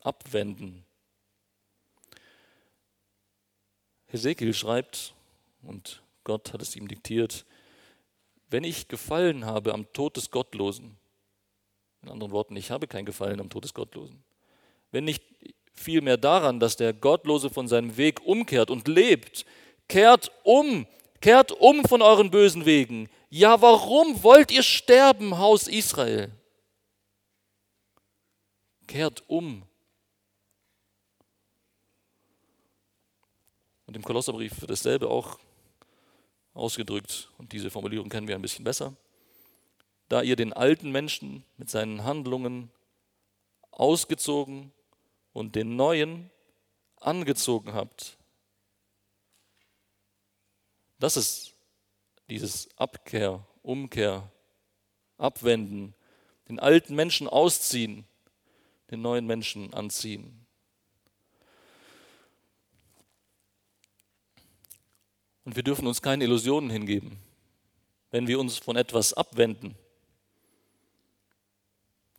[0.00, 0.84] Abwenden.
[4.06, 5.14] Hesekiel schreibt,
[5.62, 7.46] und Gott hat es ihm diktiert,
[8.48, 10.96] wenn ich gefallen habe am Tod des Gottlosen,
[12.02, 14.22] in anderen Worten, ich habe kein Gefallen am Tod des Gottlosen,
[14.90, 15.24] wenn nicht
[15.72, 19.44] vielmehr daran, dass der Gottlose von seinem Weg umkehrt und lebt,
[19.88, 20.86] kehrt um,
[21.20, 23.08] kehrt um von euren bösen Wegen.
[23.28, 26.30] Ja, warum wollt ihr sterben, Haus Israel?
[28.86, 29.64] Kehrt um.
[33.86, 35.38] Und im Kolosserbrief wird dasselbe auch
[36.54, 37.30] ausgedrückt.
[37.38, 38.94] Und diese Formulierung kennen wir ein bisschen besser.
[40.08, 42.70] Da ihr den alten Menschen mit seinen Handlungen
[43.70, 44.72] ausgezogen
[45.32, 46.30] und den neuen
[46.96, 48.16] angezogen habt.
[50.98, 51.54] Das ist
[52.30, 54.30] dieses Abkehr, Umkehr,
[55.18, 55.94] Abwenden,
[56.48, 58.04] den alten Menschen ausziehen,
[58.90, 60.43] den neuen Menschen anziehen.
[65.44, 67.18] Und wir dürfen uns keine Illusionen hingeben.
[68.10, 69.74] Wenn wir uns von etwas abwenden,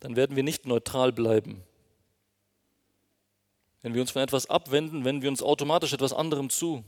[0.00, 1.62] dann werden wir nicht neutral bleiben.
[3.82, 6.84] Wenn wir uns von etwas abwenden, wenden wir uns automatisch etwas anderem zu.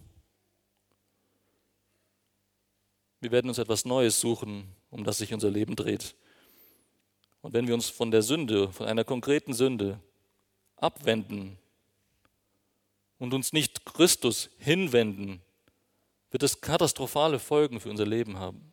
[3.20, 6.14] Wir werden uns etwas Neues suchen, um das sich unser Leben dreht.
[7.40, 10.01] Und wenn wir uns von der Sünde, von einer konkreten Sünde
[10.77, 11.59] abwenden
[13.18, 15.40] und uns nicht Christus hinwenden,
[16.31, 18.73] wird es katastrophale Folgen für unser Leben haben.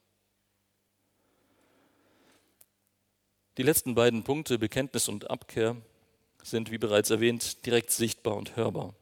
[3.57, 5.77] Die letzten beiden Punkte, Bekenntnis und Abkehr,
[6.43, 8.93] sind, wie bereits erwähnt, direkt sichtbar und hörbar.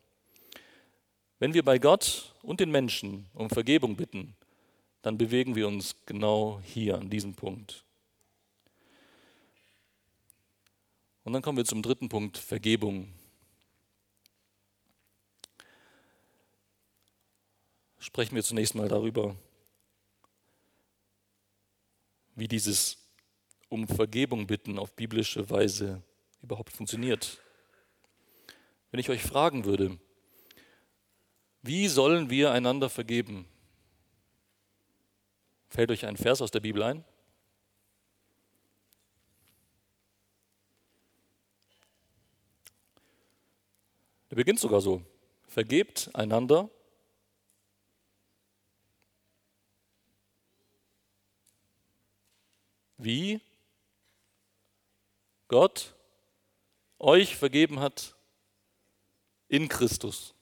[1.40, 4.36] Wenn wir bei Gott und den Menschen um Vergebung bitten,
[5.02, 7.84] dann bewegen wir uns genau hier an diesem Punkt.
[11.26, 13.12] Und dann kommen wir zum dritten Punkt, Vergebung.
[18.04, 19.34] Sprechen wir zunächst mal darüber,
[22.36, 22.98] wie dieses
[23.70, 26.04] um Vergebung bitten auf biblische Weise
[26.42, 27.42] überhaupt funktioniert.
[28.92, 29.98] Wenn ich euch fragen würde,
[31.62, 33.48] wie sollen wir einander vergeben?
[35.70, 37.06] Fällt euch ein Vers aus der Bibel ein?
[44.30, 45.02] Der beginnt sogar so.
[45.48, 46.70] Vergebt einander.
[53.04, 53.42] Wie
[55.50, 55.94] Gott
[57.00, 58.16] euch vergeben hat
[59.50, 60.34] in Christus.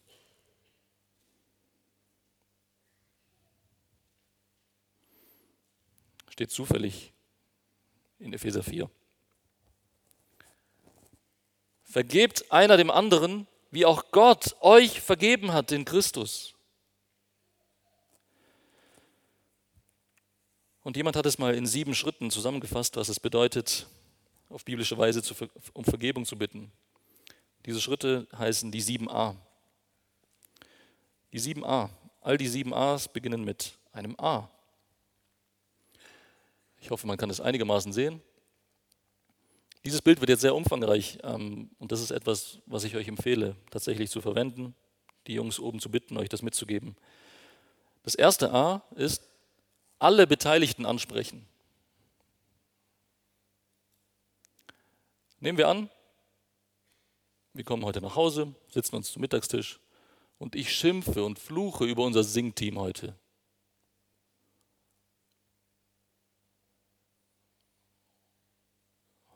[6.30, 7.12] Steht zufällig
[8.20, 8.92] in Epheser 4.
[11.84, 16.54] Vergebt einer dem anderen, wie auch Gott euch vergeben hat in Christus.
[20.84, 23.88] Und jemand hat es mal in sieben Schritten zusammengefasst, was es bedeutet,
[24.50, 25.36] auf biblische Weise zu,
[25.74, 26.72] um Vergebung zu bitten.
[27.66, 29.36] Diese Schritte heißen die 7a.
[31.34, 31.90] Die 7a.
[32.22, 34.50] All die 7 A's beginnen mit einem A.
[36.80, 38.22] Ich hoffe, man kann es einigermaßen sehen.
[39.86, 43.56] Dieses Bild wird jetzt sehr umfangreich ähm, und das ist etwas, was ich euch empfehle,
[43.72, 44.76] tatsächlich zu verwenden,
[45.26, 46.96] die Jungs oben zu bitten, euch das mitzugeben.
[48.04, 49.31] Das erste A ist
[50.02, 51.46] alle Beteiligten ansprechen.
[55.40, 55.90] Nehmen wir an,
[57.54, 59.80] wir kommen heute nach Hause, sitzen uns zum Mittagstisch
[60.40, 63.16] und ich schimpfe und fluche über unser Singteam heute.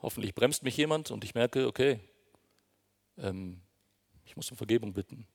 [0.01, 1.99] Hoffentlich bremst mich jemand und ich merke, okay,
[3.17, 3.61] ähm,
[4.23, 5.27] ich muss um Vergebung bitten.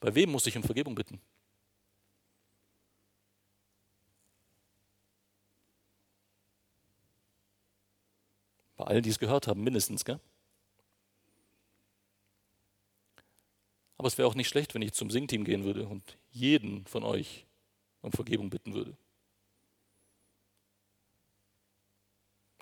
[0.00, 1.20] Bei wem muss ich um Vergebung bitten?
[8.82, 10.18] Bei allen, die es gehört haben, mindestens, gell?
[13.96, 17.04] Aber es wäre auch nicht schlecht, wenn ich zum Singteam gehen würde und jeden von
[17.04, 17.46] euch
[18.00, 18.96] um Vergebung bitten würde.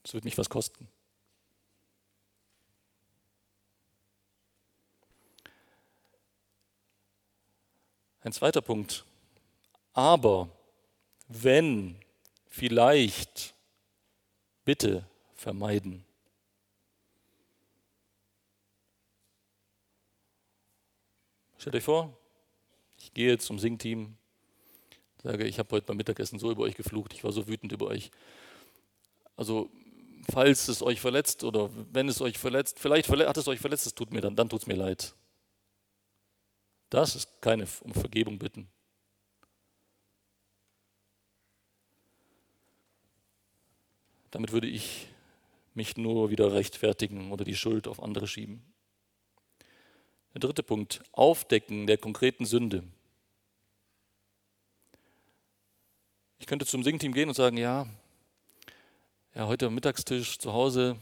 [0.03, 0.89] Das wird mich was kosten.
[8.21, 9.07] Ein zweiter Punkt.
[9.95, 10.51] Aber
[11.29, 11.99] wenn
[12.47, 13.55] vielleicht,
[14.67, 16.05] bitte vermeiden.
[21.61, 22.17] Stellt euch vor,
[22.97, 24.17] ich gehe zum Singteam,
[25.23, 27.89] sage, ich habe heute beim Mittagessen so über euch geflucht, ich war so wütend über
[27.89, 28.11] euch.
[29.37, 29.69] Also,
[30.33, 33.95] falls es euch verletzt oder wenn es euch verletzt, vielleicht hat es euch verletzt, es
[33.95, 35.15] tut mir dann, dann tut es mir leid.
[36.89, 38.67] Das ist keine um Vergebung bitten.
[44.31, 45.09] Damit würde ich
[45.75, 48.65] mich nur wieder rechtfertigen oder die Schuld auf andere schieben.
[50.35, 52.85] Der dritte Punkt, Aufdecken der konkreten Sünde.
[56.39, 57.87] Ich könnte zum Singteam gehen und sagen, ja,
[59.35, 60.97] ja, heute am Mittagstisch zu Hause,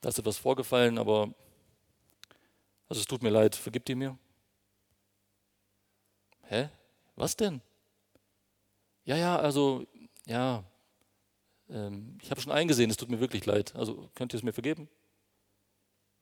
[0.00, 1.34] da ist etwas vorgefallen, aber
[2.88, 4.18] also es tut mir leid, vergibt ihr mir?
[6.44, 6.70] Hä?
[7.16, 7.60] Was denn?
[9.04, 9.86] Ja, ja, also,
[10.24, 10.64] ja,
[11.68, 13.74] ähm, ich habe schon eingesehen, es tut mir wirklich leid.
[13.74, 14.88] Also könnt ihr es mir vergeben?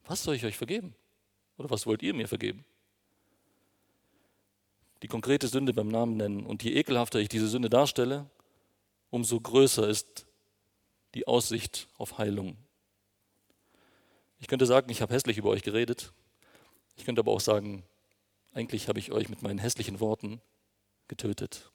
[0.05, 0.95] Was soll ich euch vergeben?
[1.57, 2.65] Oder was wollt ihr mir vergeben?
[5.01, 6.45] Die konkrete Sünde beim Namen nennen.
[6.45, 8.29] Und je ekelhafter ich diese Sünde darstelle,
[9.09, 10.25] umso größer ist
[11.13, 12.57] die Aussicht auf Heilung.
[14.39, 16.11] Ich könnte sagen, ich habe hässlich über euch geredet.
[16.95, 17.83] Ich könnte aber auch sagen,
[18.53, 20.41] eigentlich habe ich euch mit meinen hässlichen Worten
[21.07, 21.71] getötet.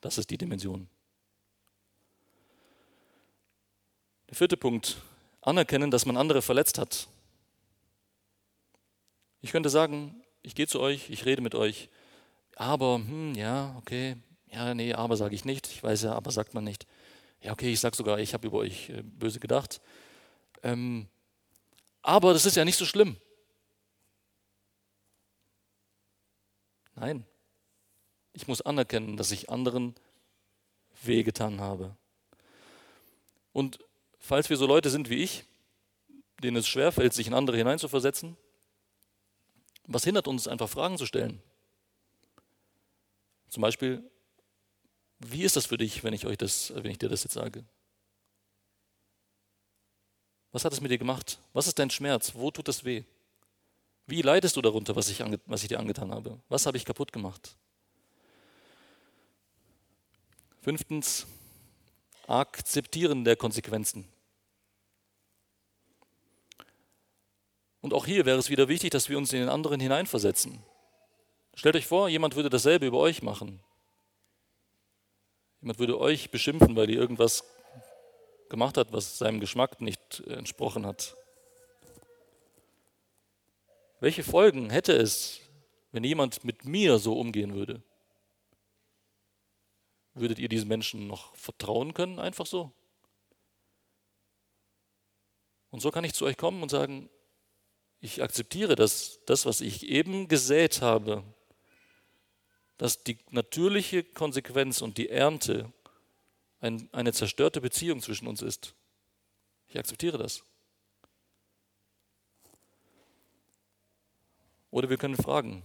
[0.00, 0.88] Das ist die Dimension.
[4.28, 4.98] Der vierte Punkt,
[5.40, 7.08] anerkennen, dass man andere verletzt hat.
[9.40, 11.88] Ich könnte sagen, ich gehe zu euch, ich rede mit euch,
[12.56, 14.16] aber, hm, ja, okay,
[14.52, 15.68] ja, nee, aber sage ich nicht.
[15.68, 16.86] Ich weiß ja, aber sagt man nicht.
[17.40, 19.80] Ja, okay, ich sage sogar, ich habe über euch äh, böse gedacht.
[20.62, 21.08] Ähm,
[22.02, 23.16] aber das ist ja nicht so schlimm.
[26.96, 27.24] Nein,
[28.34, 29.94] ich muss anerkennen, dass ich anderen
[31.02, 31.96] wehgetan habe.
[33.52, 33.78] Und
[34.18, 35.44] falls wir so Leute sind wie ich,
[36.42, 38.36] denen es schwerfällt, sich in andere hineinzuversetzen,
[39.86, 41.42] was hindert uns, einfach Fragen zu stellen?
[43.48, 44.08] Zum Beispiel,
[45.18, 47.64] wie ist das für dich, wenn ich, euch das, wenn ich dir das jetzt sage?
[50.52, 51.38] Was hat es mit dir gemacht?
[51.52, 52.34] Was ist dein Schmerz?
[52.34, 53.04] Wo tut es weh?
[54.06, 56.40] Wie leidest du darunter, was ich, was ich dir angetan habe?
[56.48, 57.56] Was habe ich kaputt gemacht?
[60.62, 61.26] Fünftens,
[62.26, 64.06] Akzeptieren der Konsequenzen.
[67.80, 70.62] Und auch hier wäre es wieder wichtig, dass wir uns in den anderen hineinversetzen.
[71.54, 73.60] Stellt euch vor, jemand würde dasselbe über euch machen.
[75.60, 77.44] Jemand würde euch beschimpfen, weil ihr irgendwas
[78.48, 81.16] gemacht habt, was seinem Geschmack nicht entsprochen hat.
[84.00, 85.40] Welche Folgen hätte es,
[85.92, 87.82] wenn jemand mit mir so umgehen würde?
[90.14, 92.72] Würdet ihr diesen Menschen noch vertrauen können, einfach so?
[95.70, 97.08] Und so kann ich zu euch kommen und sagen,
[98.00, 101.22] ich akzeptiere das, das, was ich eben gesät habe,
[102.78, 105.70] dass die natürliche Konsequenz und die Ernte
[106.60, 108.74] ein, eine zerstörte Beziehung zwischen uns ist.
[109.68, 110.42] Ich akzeptiere das.
[114.70, 115.62] Oder wir können fragen,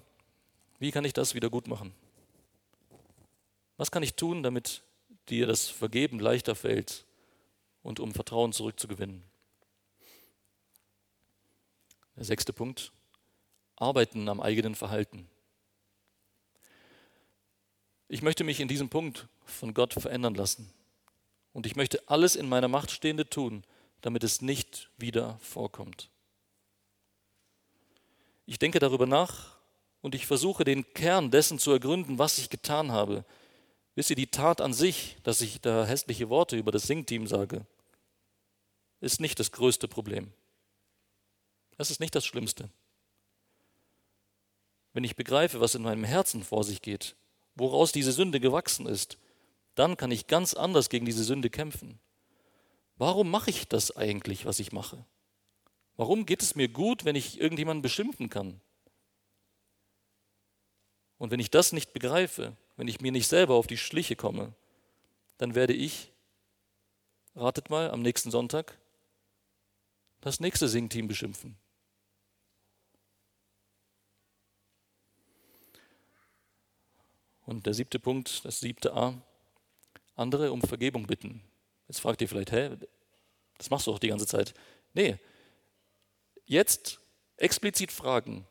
[0.79, 1.93] wie kann ich das wieder gut machen?
[3.77, 4.83] Was kann ich tun, damit
[5.29, 7.05] dir das Vergeben leichter fällt
[7.81, 9.23] und um Vertrauen zurückzugewinnen?
[12.15, 12.91] Der sechste Punkt,
[13.75, 15.29] arbeiten am eigenen Verhalten.
[18.07, 20.71] Ich möchte mich in diesem Punkt von Gott verändern lassen.
[21.53, 23.63] Und ich möchte alles in meiner Macht Stehende tun,
[24.01, 26.09] damit es nicht wieder vorkommt.
[28.45, 29.57] Ich denke darüber nach
[30.01, 33.25] und ich versuche den Kern dessen zu ergründen, was ich getan habe,
[33.95, 37.65] Wisst ihr, die Tat an sich, dass ich da hässliche Worte über das Singteam sage,
[38.99, 40.33] ist nicht das größte Problem.
[41.77, 42.69] Das ist nicht das Schlimmste.
[44.93, 47.15] Wenn ich begreife, was in meinem Herzen vor sich geht,
[47.55, 49.17] woraus diese Sünde gewachsen ist,
[49.75, 51.99] dann kann ich ganz anders gegen diese Sünde kämpfen.
[52.97, 55.05] Warum mache ich das eigentlich, was ich mache?
[55.97, 58.61] Warum geht es mir gut, wenn ich irgendjemanden beschimpfen kann?
[61.17, 64.53] Und wenn ich das nicht begreife, wenn ich mir nicht selber auf die Schliche komme,
[65.37, 66.11] dann werde ich,
[67.35, 68.77] ratet mal, am nächsten Sonntag
[70.21, 71.57] das nächste Singteam beschimpfen.
[77.45, 79.13] Und der siebte Punkt, das siebte A,
[80.15, 81.41] andere um Vergebung bitten.
[81.87, 82.71] Jetzt fragt ihr vielleicht, hä,
[83.57, 84.53] das machst du doch die ganze Zeit.
[84.93, 85.17] Nee,
[86.45, 86.99] jetzt
[87.37, 88.47] explizit fragen,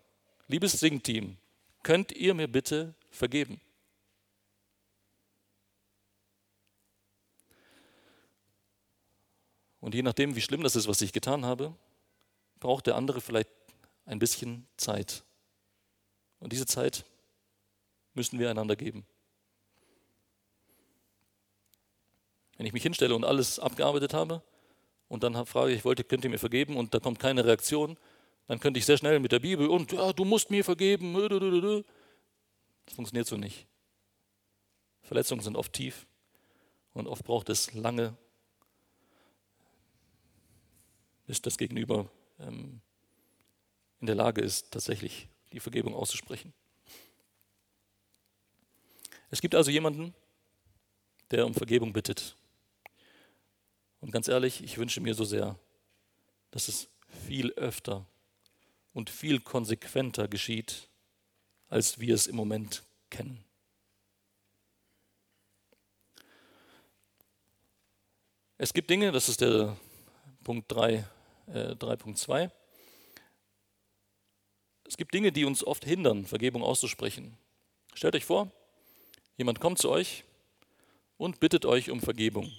[0.47, 1.37] liebes Singteam,
[1.83, 3.61] könnt ihr mir bitte vergeben?
[9.81, 11.75] Und je nachdem, wie schlimm das ist, was ich getan habe,
[12.59, 13.51] braucht der andere vielleicht
[14.07, 15.25] ein bisschen Zeit.
[16.39, 17.05] Und diese Zeit
[18.15, 19.05] müssen wir einander geben.
[22.57, 24.43] Wenn ich mich hinstelle und alles abgearbeitet habe
[25.09, 27.99] und dann frage ich, wollte, könnt ihr mir vergeben und da kommt keine Reaktion,
[28.47, 31.15] dann könnte ich sehr schnell mit der Bibel und ja, du musst mir vergeben.
[32.87, 33.67] Das funktioniert so nicht.
[35.03, 36.07] Verletzungen sind oft tief
[36.93, 38.17] und oft braucht es lange,
[41.27, 42.09] bis das Gegenüber
[42.39, 42.81] ähm,
[44.01, 46.53] in der Lage ist, tatsächlich die Vergebung auszusprechen.
[49.35, 50.15] Es gibt also jemanden,
[51.33, 52.37] der um Vergebung bittet.
[54.01, 55.59] Und ganz ehrlich, ich wünsche mir so sehr,
[56.53, 56.89] dass es
[57.27, 58.07] viel öfter
[58.93, 60.89] und viel konsequenter geschieht,
[61.69, 63.45] als wir es im Moment kennen.
[68.57, 69.77] Es gibt Dinge, das ist der
[70.45, 71.05] Punkt 3,
[71.49, 72.53] äh, 3.2.
[74.85, 77.37] Es gibt Dinge, die uns oft hindern, Vergebung auszusprechen.
[77.95, 78.53] Stellt euch vor,
[79.37, 80.25] jemand kommt zu euch
[81.17, 82.51] und bittet euch um Vergebung.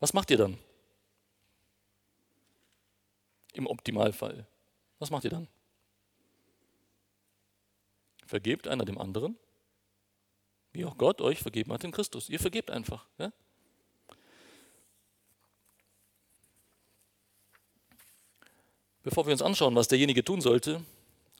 [0.00, 0.58] Was macht ihr dann?
[3.52, 4.46] Im Optimalfall.
[4.98, 5.48] Was macht ihr dann?
[8.26, 9.36] Vergebt einer dem anderen,
[10.72, 12.28] wie auch Gott euch vergeben hat in Christus.
[12.28, 13.06] Ihr vergebt einfach.
[13.18, 13.32] Ja?
[19.02, 20.82] Bevor wir uns anschauen, was derjenige tun sollte,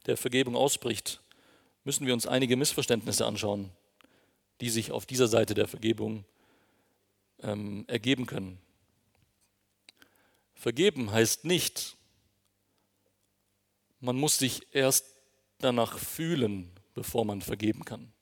[0.07, 1.22] der Vergebung ausspricht,
[1.82, 3.70] müssen wir uns einige Missverständnisse anschauen,
[4.61, 6.25] die sich auf dieser Seite der Vergebung
[7.41, 8.59] ähm, ergeben können.
[10.55, 11.97] Vergeben heißt nicht,
[14.01, 15.07] man muss sich erst
[15.59, 18.13] danach fühlen, bevor man vergeben kann.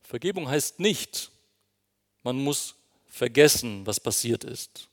[0.00, 1.30] Vergebung heißt nicht,
[2.22, 4.88] man muss vergessen, was passiert ist.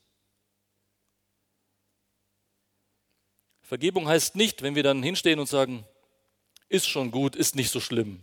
[3.62, 5.84] Vergebung heißt nicht, wenn wir dann hinstehen und sagen,
[6.70, 8.22] ist schon gut, ist nicht so schlimm.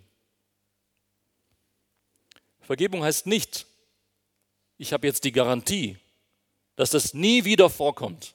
[2.61, 3.67] Vergebung heißt nicht,
[4.77, 5.97] ich habe jetzt die Garantie,
[6.75, 8.33] dass das nie wieder vorkommt.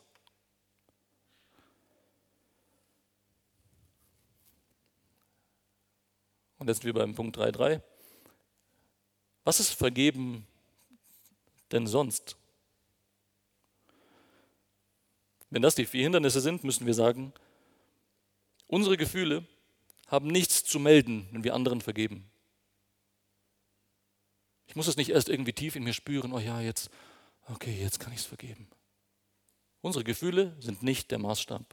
[6.58, 7.80] Und jetzt sind wir beim Punkt 3.3.
[9.44, 10.46] Was ist Vergeben
[11.72, 12.36] denn sonst?
[15.50, 17.32] Wenn das die vier Hindernisse sind, müssen wir sagen,
[18.68, 19.44] unsere Gefühle
[20.12, 22.30] haben nichts zu melden, wenn wir anderen vergeben.
[24.66, 26.90] Ich muss es nicht erst irgendwie tief in mir spüren, oh ja, jetzt,
[27.48, 28.68] okay, jetzt kann ich es vergeben.
[29.80, 31.64] Unsere Gefühle sind nicht der Maßstab.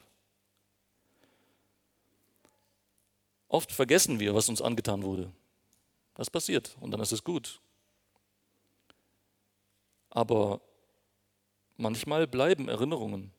[3.49, 5.33] Oft vergessen wir, was uns angetan wurde.
[6.15, 7.59] Das passiert und dann ist es gut.
[10.11, 10.61] Aber
[11.75, 13.33] manchmal bleiben Erinnerungen,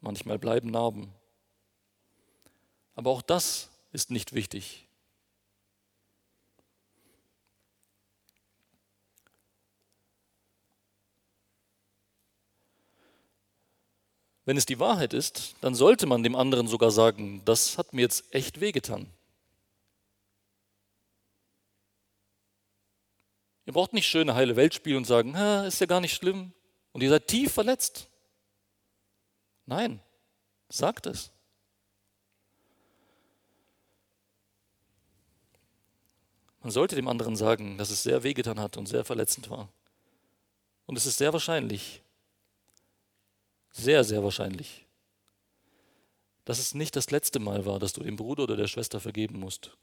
[0.00, 1.12] manchmal bleiben Narben.
[2.96, 4.86] Aber auch das ist nicht wichtig.
[14.44, 18.02] Wenn es die Wahrheit ist, dann sollte man dem anderen sogar sagen, das hat mir
[18.02, 19.10] jetzt echt wehgetan.
[23.64, 25.34] Ihr braucht nicht schöne heile Welt spielen und sagen,
[25.66, 26.52] ist ja gar nicht schlimm
[26.92, 28.08] und ihr seid tief verletzt.
[29.64, 30.00] Nein,
[30.68, 31.32] sagt es.
[36.66, 39.68] Man sollte dem anderen sagen, dass es sehr wehgetan hat und sehr verletzend war.
[40.86, 42.02] Und es ist sehr wahrscheinlich,
[43.70, 44.84] sehr, sehr wahrscheinlich,
[46.44, 49.38] dass es nicht das letzte Mal war, dass du dem Bruder oder der Schwester vergeben
[49.38, 49.76] musst.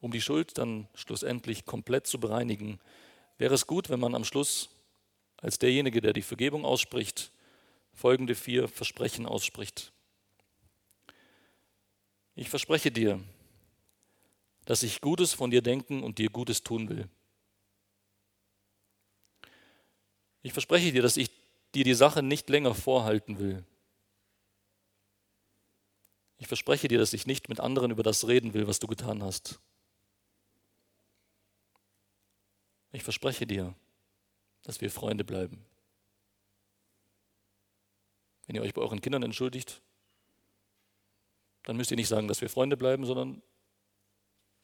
[0.00, 2.78] Um die Schuld dann schlussendlich komplett zu bereinigen,
[3.38, 4.68] wäre es gut, wenn man am Schluss
[5.38, 7.32] als derjenige, der die Vergebung ausspricht,
[7.94, 9.94] folgende vier Versprechen ausspricht.
[12.40, 13.22] Ich verspreche dir,
[14.64, 17.06] dass ich Gutes von dir denken und dir Gutes tun will.
[20.40, 21.30] Ich verspreche dir, dass ich
[21.74, 23.62] dir die Sache nicht länger vorhalten will.
[26.38, 29.22] Ich verspreche dir, dass ich nicht mit anderen über das reden will, was du getan
[29.22, 29.60] hast.
[32.92, 33.74] Ich verspreche dir,
[34.62, 35.62] dass wir Freunde bleiben.
[38.46, 39.82] Wenn ihr euch bei euren Kindern entschuldigt,
[41.64, 43.42] dann müsst ihr nicht sagen, dass wir Freunde bleiben, sondern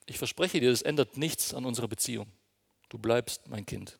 [0.06, 2.30] ich verspreche dir, es ändert nichts an unserer Beziehung.
[2.88, 3.98] Du bleibst mein Kind.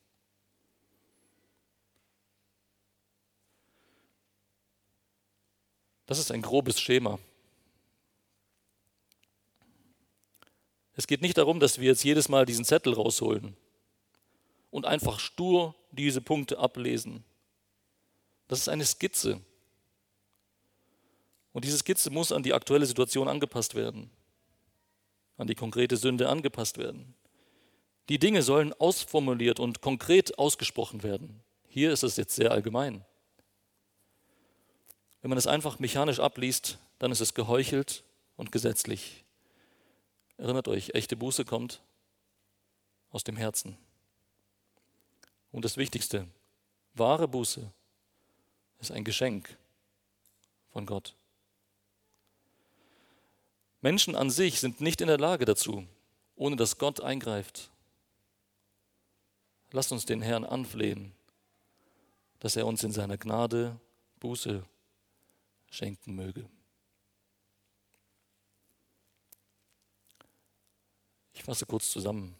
[6.06, 7.18] Das ist ein grobes Schema.
[10.94, 13.56] Es geht nicht darum, dass wir jetzt jedes Mal diesen Zettel rausholen
[14.70, 17.24] und einfach stur diese Punkte ablesen.
[18.48, 19.40] Das ist eine Skizze.
[21.56, 24.10] Und diese Skizze muss an die aktuelle Situation angepasst werden,
[25.38, 27.14] an die konkrete Sünde angepasst werden.
[28.10, 31.42] Die Dinge sollen ausformuliert und konkret ausgesprochen werden.
[31.66, 33.06] Hier ist es jetzt sehr allgemein.
[35.22, 38.04] Wenn man es einfach mechanisch abliest, dann ist es geheuchelt
[38.36, 39.24] und gesetzlich.
[40.36, 41.80] Erinnert euch, echte Buße kommt
[43.12, 43.78] aus dem Herzen.
[45.52, 46.28] Und das Wichtigste,
[46.92, 47.72] wahre Buße
[48.78, 49.56] ist ein Geschenk
[50.68, 51.15] von Gott.
[53.80, 55.86] Menschen an sich sind nicht in der Lage dazu,
[56.34, 57.70] ohne dass Gott eingreift.
[59.72, 61.12] Lasst uns den Herrn anflehen,
[62.38, 63.78] dass er uns in seiner Gnade
[64.20, 64.64] Buße
[65.70, 66.48] schenken möge.
[71.34, 72.34] Ich fasse kurz zusammen.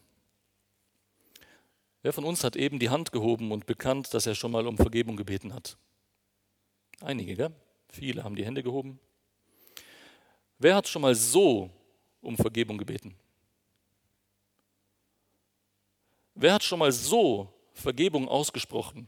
[2.01, 4.77] Wer von uns hat eben die Hand gehoben und bekannt, dass er schon mal um
[4.77, 5.77] Vergebung gebeten hat?
[7.01, 7.51] Einige, gell?
[7.89, 8.99] Viele haben die Hände gehoben.
[10.59, 11.69] Wer hat schon mal so
[12.21, 13.15] um Vergebung gebeten?
[16.33, 19.07] Wer hat schon mal so Vergebung ausgesprochen?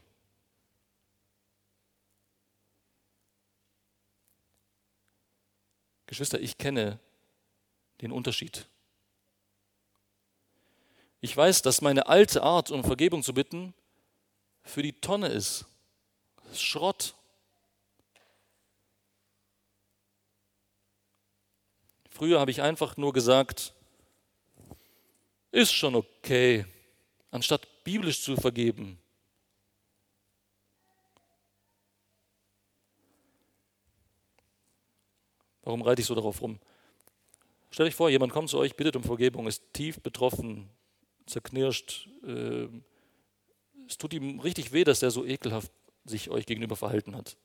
[6.06, 6.98] Geschwister, ich kenne
[8.00, 8.66] den Unterschied.
[11.20, 13.74] Ich weiß, dass meine alte Art, um Vergebung zu bitten,
[14.64, 15.66] für die Tonne ist.
[16.54, 17.14] Schrott.
[22.20, 23.72] Früher habe ich einfach nur gesagt,
[25.52, 26.66] ist schon okay,
[27.30, 29.00] anstatt biblisch zu vergeben.
[35.62, 36.58] Warum reite ich so darauf rum?
[37.70, 40.68] Stell dich vor, jemand kommt zu euch, bittet um Vergebung, ist tief betroffen,
[41.24, 42.06] zerknirscht.
[42.26, 42.68] Äh,
[43.88, 45.72] es tut ihm richtig weh, dass er so ekelhaft
[46.04, 47.38] sich euch gegenüber verhalten hat.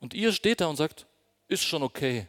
[0.00, 1.06] Und ihr steht da und sagt,
[1.48, 2.28] ist schon okay.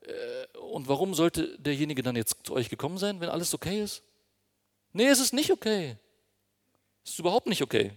[0.00, 4.02] Äh, und warum sollte derjenige dann jetzt zu euch gekommen sein, wenn alles okay ist?
[4.92, 5.96] Nee, es ist nicht okay.
[7.04, 7.92] Es ist überhaupt nicht okay.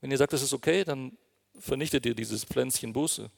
[0.00, 1.16] Wenn ihr sagt, es ist okay, dann
[1.58, 3.30] vernichtet ihr dieses Pflänzchen Buße.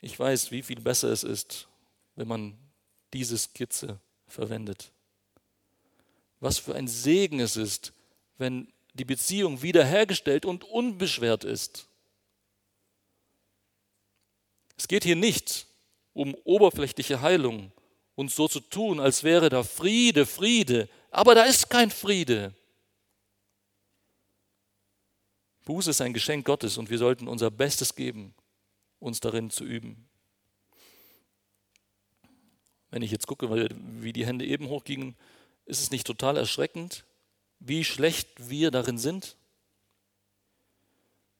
[0.00, 1.68] Ich weiß, wie viel besser es ist,
[2.16, 2.58] wenn man
[3.12, 4.90] diese Skizze verwendet.
[6.40, 7.92] Was für ein Segen es ist,
[8.36, 11.88] wenn die Beziehung wiederhergestellt und unbeschwert ist.
[14.76, 15.66] Es geht hier nicht
[16.12, 17.72] um oberflächliche Heilung
[18.14, 22.54] und so zu tun, als wäre da Friede, Friede, aber da ist kein Friede.
[25.64, 28.34] Buße ist ein Geschenk Gottes und wir sollten unser Bestes geben,
[28.98, 30.08] uns darin zu üben.
[32.90, 33.48] Wenn ich jetzt gucke,
[34.02, 35.16] wie die Hände eben hochgingen,
[35.64, 37.04] ist es nicht total erschreckend,
[37.64, 39.36] wie schlecht wir darin sind?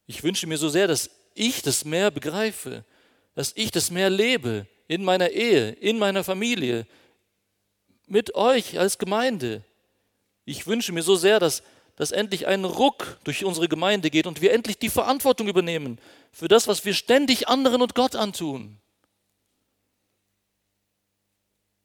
[0.07, 2.85] Ich wünsche mir so sehr, dass ich das mehr begreife,
[3.35, 6.87] dass ich das mehr lebe in meiner Ehe, in meiner Familie,
[8.07, 9.64] mit euch als Gemeinde.
[10.45, 11.62] Ich wünsche mir so sehr, dass
[11.97, 15.99] dass endlich ein Ruck durch unsere Gemeinde geht und wir endlich die Verantwortung übernehmen
[16.33, 18.79] für das, was wir ständig anderen und Gott antun.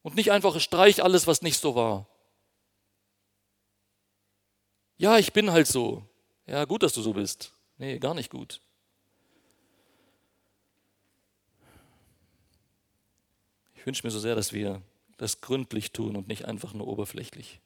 [0.02, 2.08] Und nicht einfach streich alles, was nicht so war.
[4.98, 6.04] Ja, ich bin halt so.
[6.46, 7.52] Ja, gut, dass du so bist.
[7.78, 8.60] Nee, gar nicht gut.
[13.76, 14.82] Ich wünsche mir so sehr, dass wir
[15.16, 17.60] das gründlich tun und nicht einfach nur oberflächlich.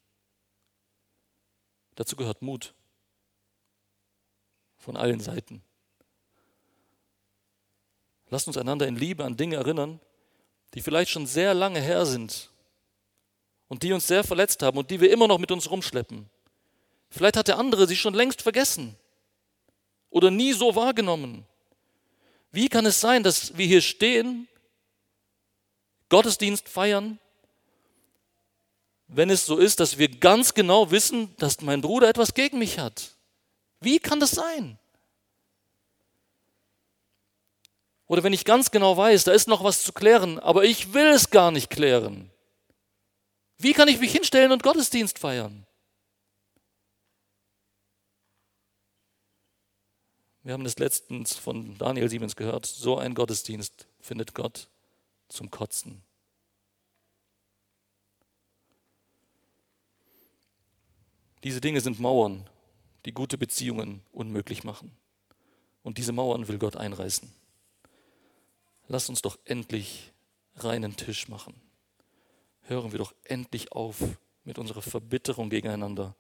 [1.95, 2.75] Dazu gehört Mut
[4.77, 5.63] von allen Seiten.
[8.29, 10.01] Lasst uns einander in Liebe an Dinge erinnern,
[10.75, 12.51] die vielleicht schon sehr lange her sind
[13.69, 16.29] und die uns sehr verletzt haben und die wir immer noch mit uns rumschleppen.
[17.13, 18.97] Vielleicht hat der andere sie schon längst vergessen
[20.11, 21.47] oder nie so wahrgenommen.
[22.51, 24.49] Wie kann es sein, dass wir hier stehen,
[26.09, 27.19] Gottesdienst feiern
[29.15, 32.79] wenn es so ist, dass wir ganz genau wissen, dass mein Bruder etwas gegen mich
[32.79, 33.11] hat?
[33.81, 34.79] Wie kann das sein?
[38.07, 41.09] Oder wenn ich ganz genau weiß, da ist noch was zu klären, aber ich will
[41.09, 42.31] es gar nicht klären.
[43.59, 45.67] Wie kann ich mich hinstellen und Gottesdienst feiern?
[50.45, 52.67] Wir haben das letztens von Daniel Siemens gehört.
[52.67, 54.69] So ein Gottesdienst findet Gott
[55.29, 56.03] zum Kotzen.
[61.45, 62.49] Diese Dinge sind Mauern,
[63.05, 64.97] die gute Beziehungen unmöglich machen.
[65.85, 67.33] Und diese Mauern will Gott einreißen.
[68.89, 70.13] Lass uns doch endlich
[70.57, 71.55] reinen Tisch machen.
[72.63, 73.97] Hören wir doch endlich auf
[74.45, 76.17] mit unserer Verbitterung gegeneinander.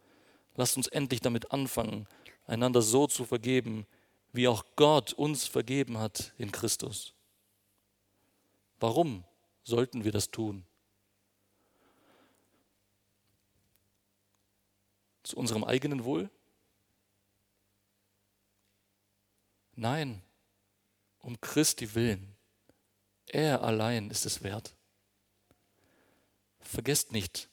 [0.54, 2.06] Lasst uns endlich damit anfangen,
[2.46, 3.86] einander so zu vergeben,
[4.32, 7.14] wie auch Gott uns vergeben hat in Christus.
[8.80, 9.24] Warum
[9.62, 10.66] sollten wir das tun?
[15.22, 16.30] Zu unserem eigenen Wohl?
[19.74, 20.22] Nein,
[21.20, 22.36] um Christi willen.
[23.26, 24.74] Er allein ist es wert.
[26.60, 27.48] Vergesst nicht,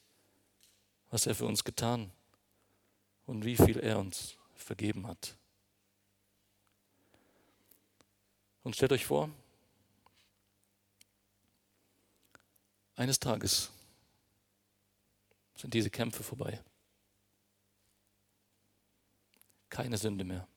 [1.09, 2.11] was er für uns getan
[3.25, 5.38] und wie viel er uns vergeben hat.
[8.70, 9.32] Und stellt euch vor,
[12.93, 13.72] eines Tages
[15.55, 16.63] sind diese Kämpfe vorbei.
[19.70, 20.47] Keine Sünde mehr.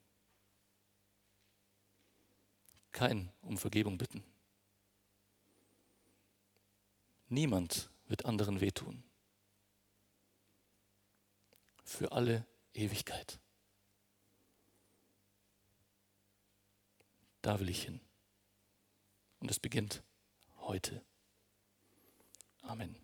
[2.91, 4.23] Kein um Vergebung bitten.
[7.29, 9.03] Niemand wird anderen wehtun.
[11.83, 13.41] Für alle Ewigkeit.
[17.43, 18.01] Da will ich hin.
[19.41, 20.03] Und es beginnt
[20.61, 21.05] heute.
[22.63, 23.02] Amen.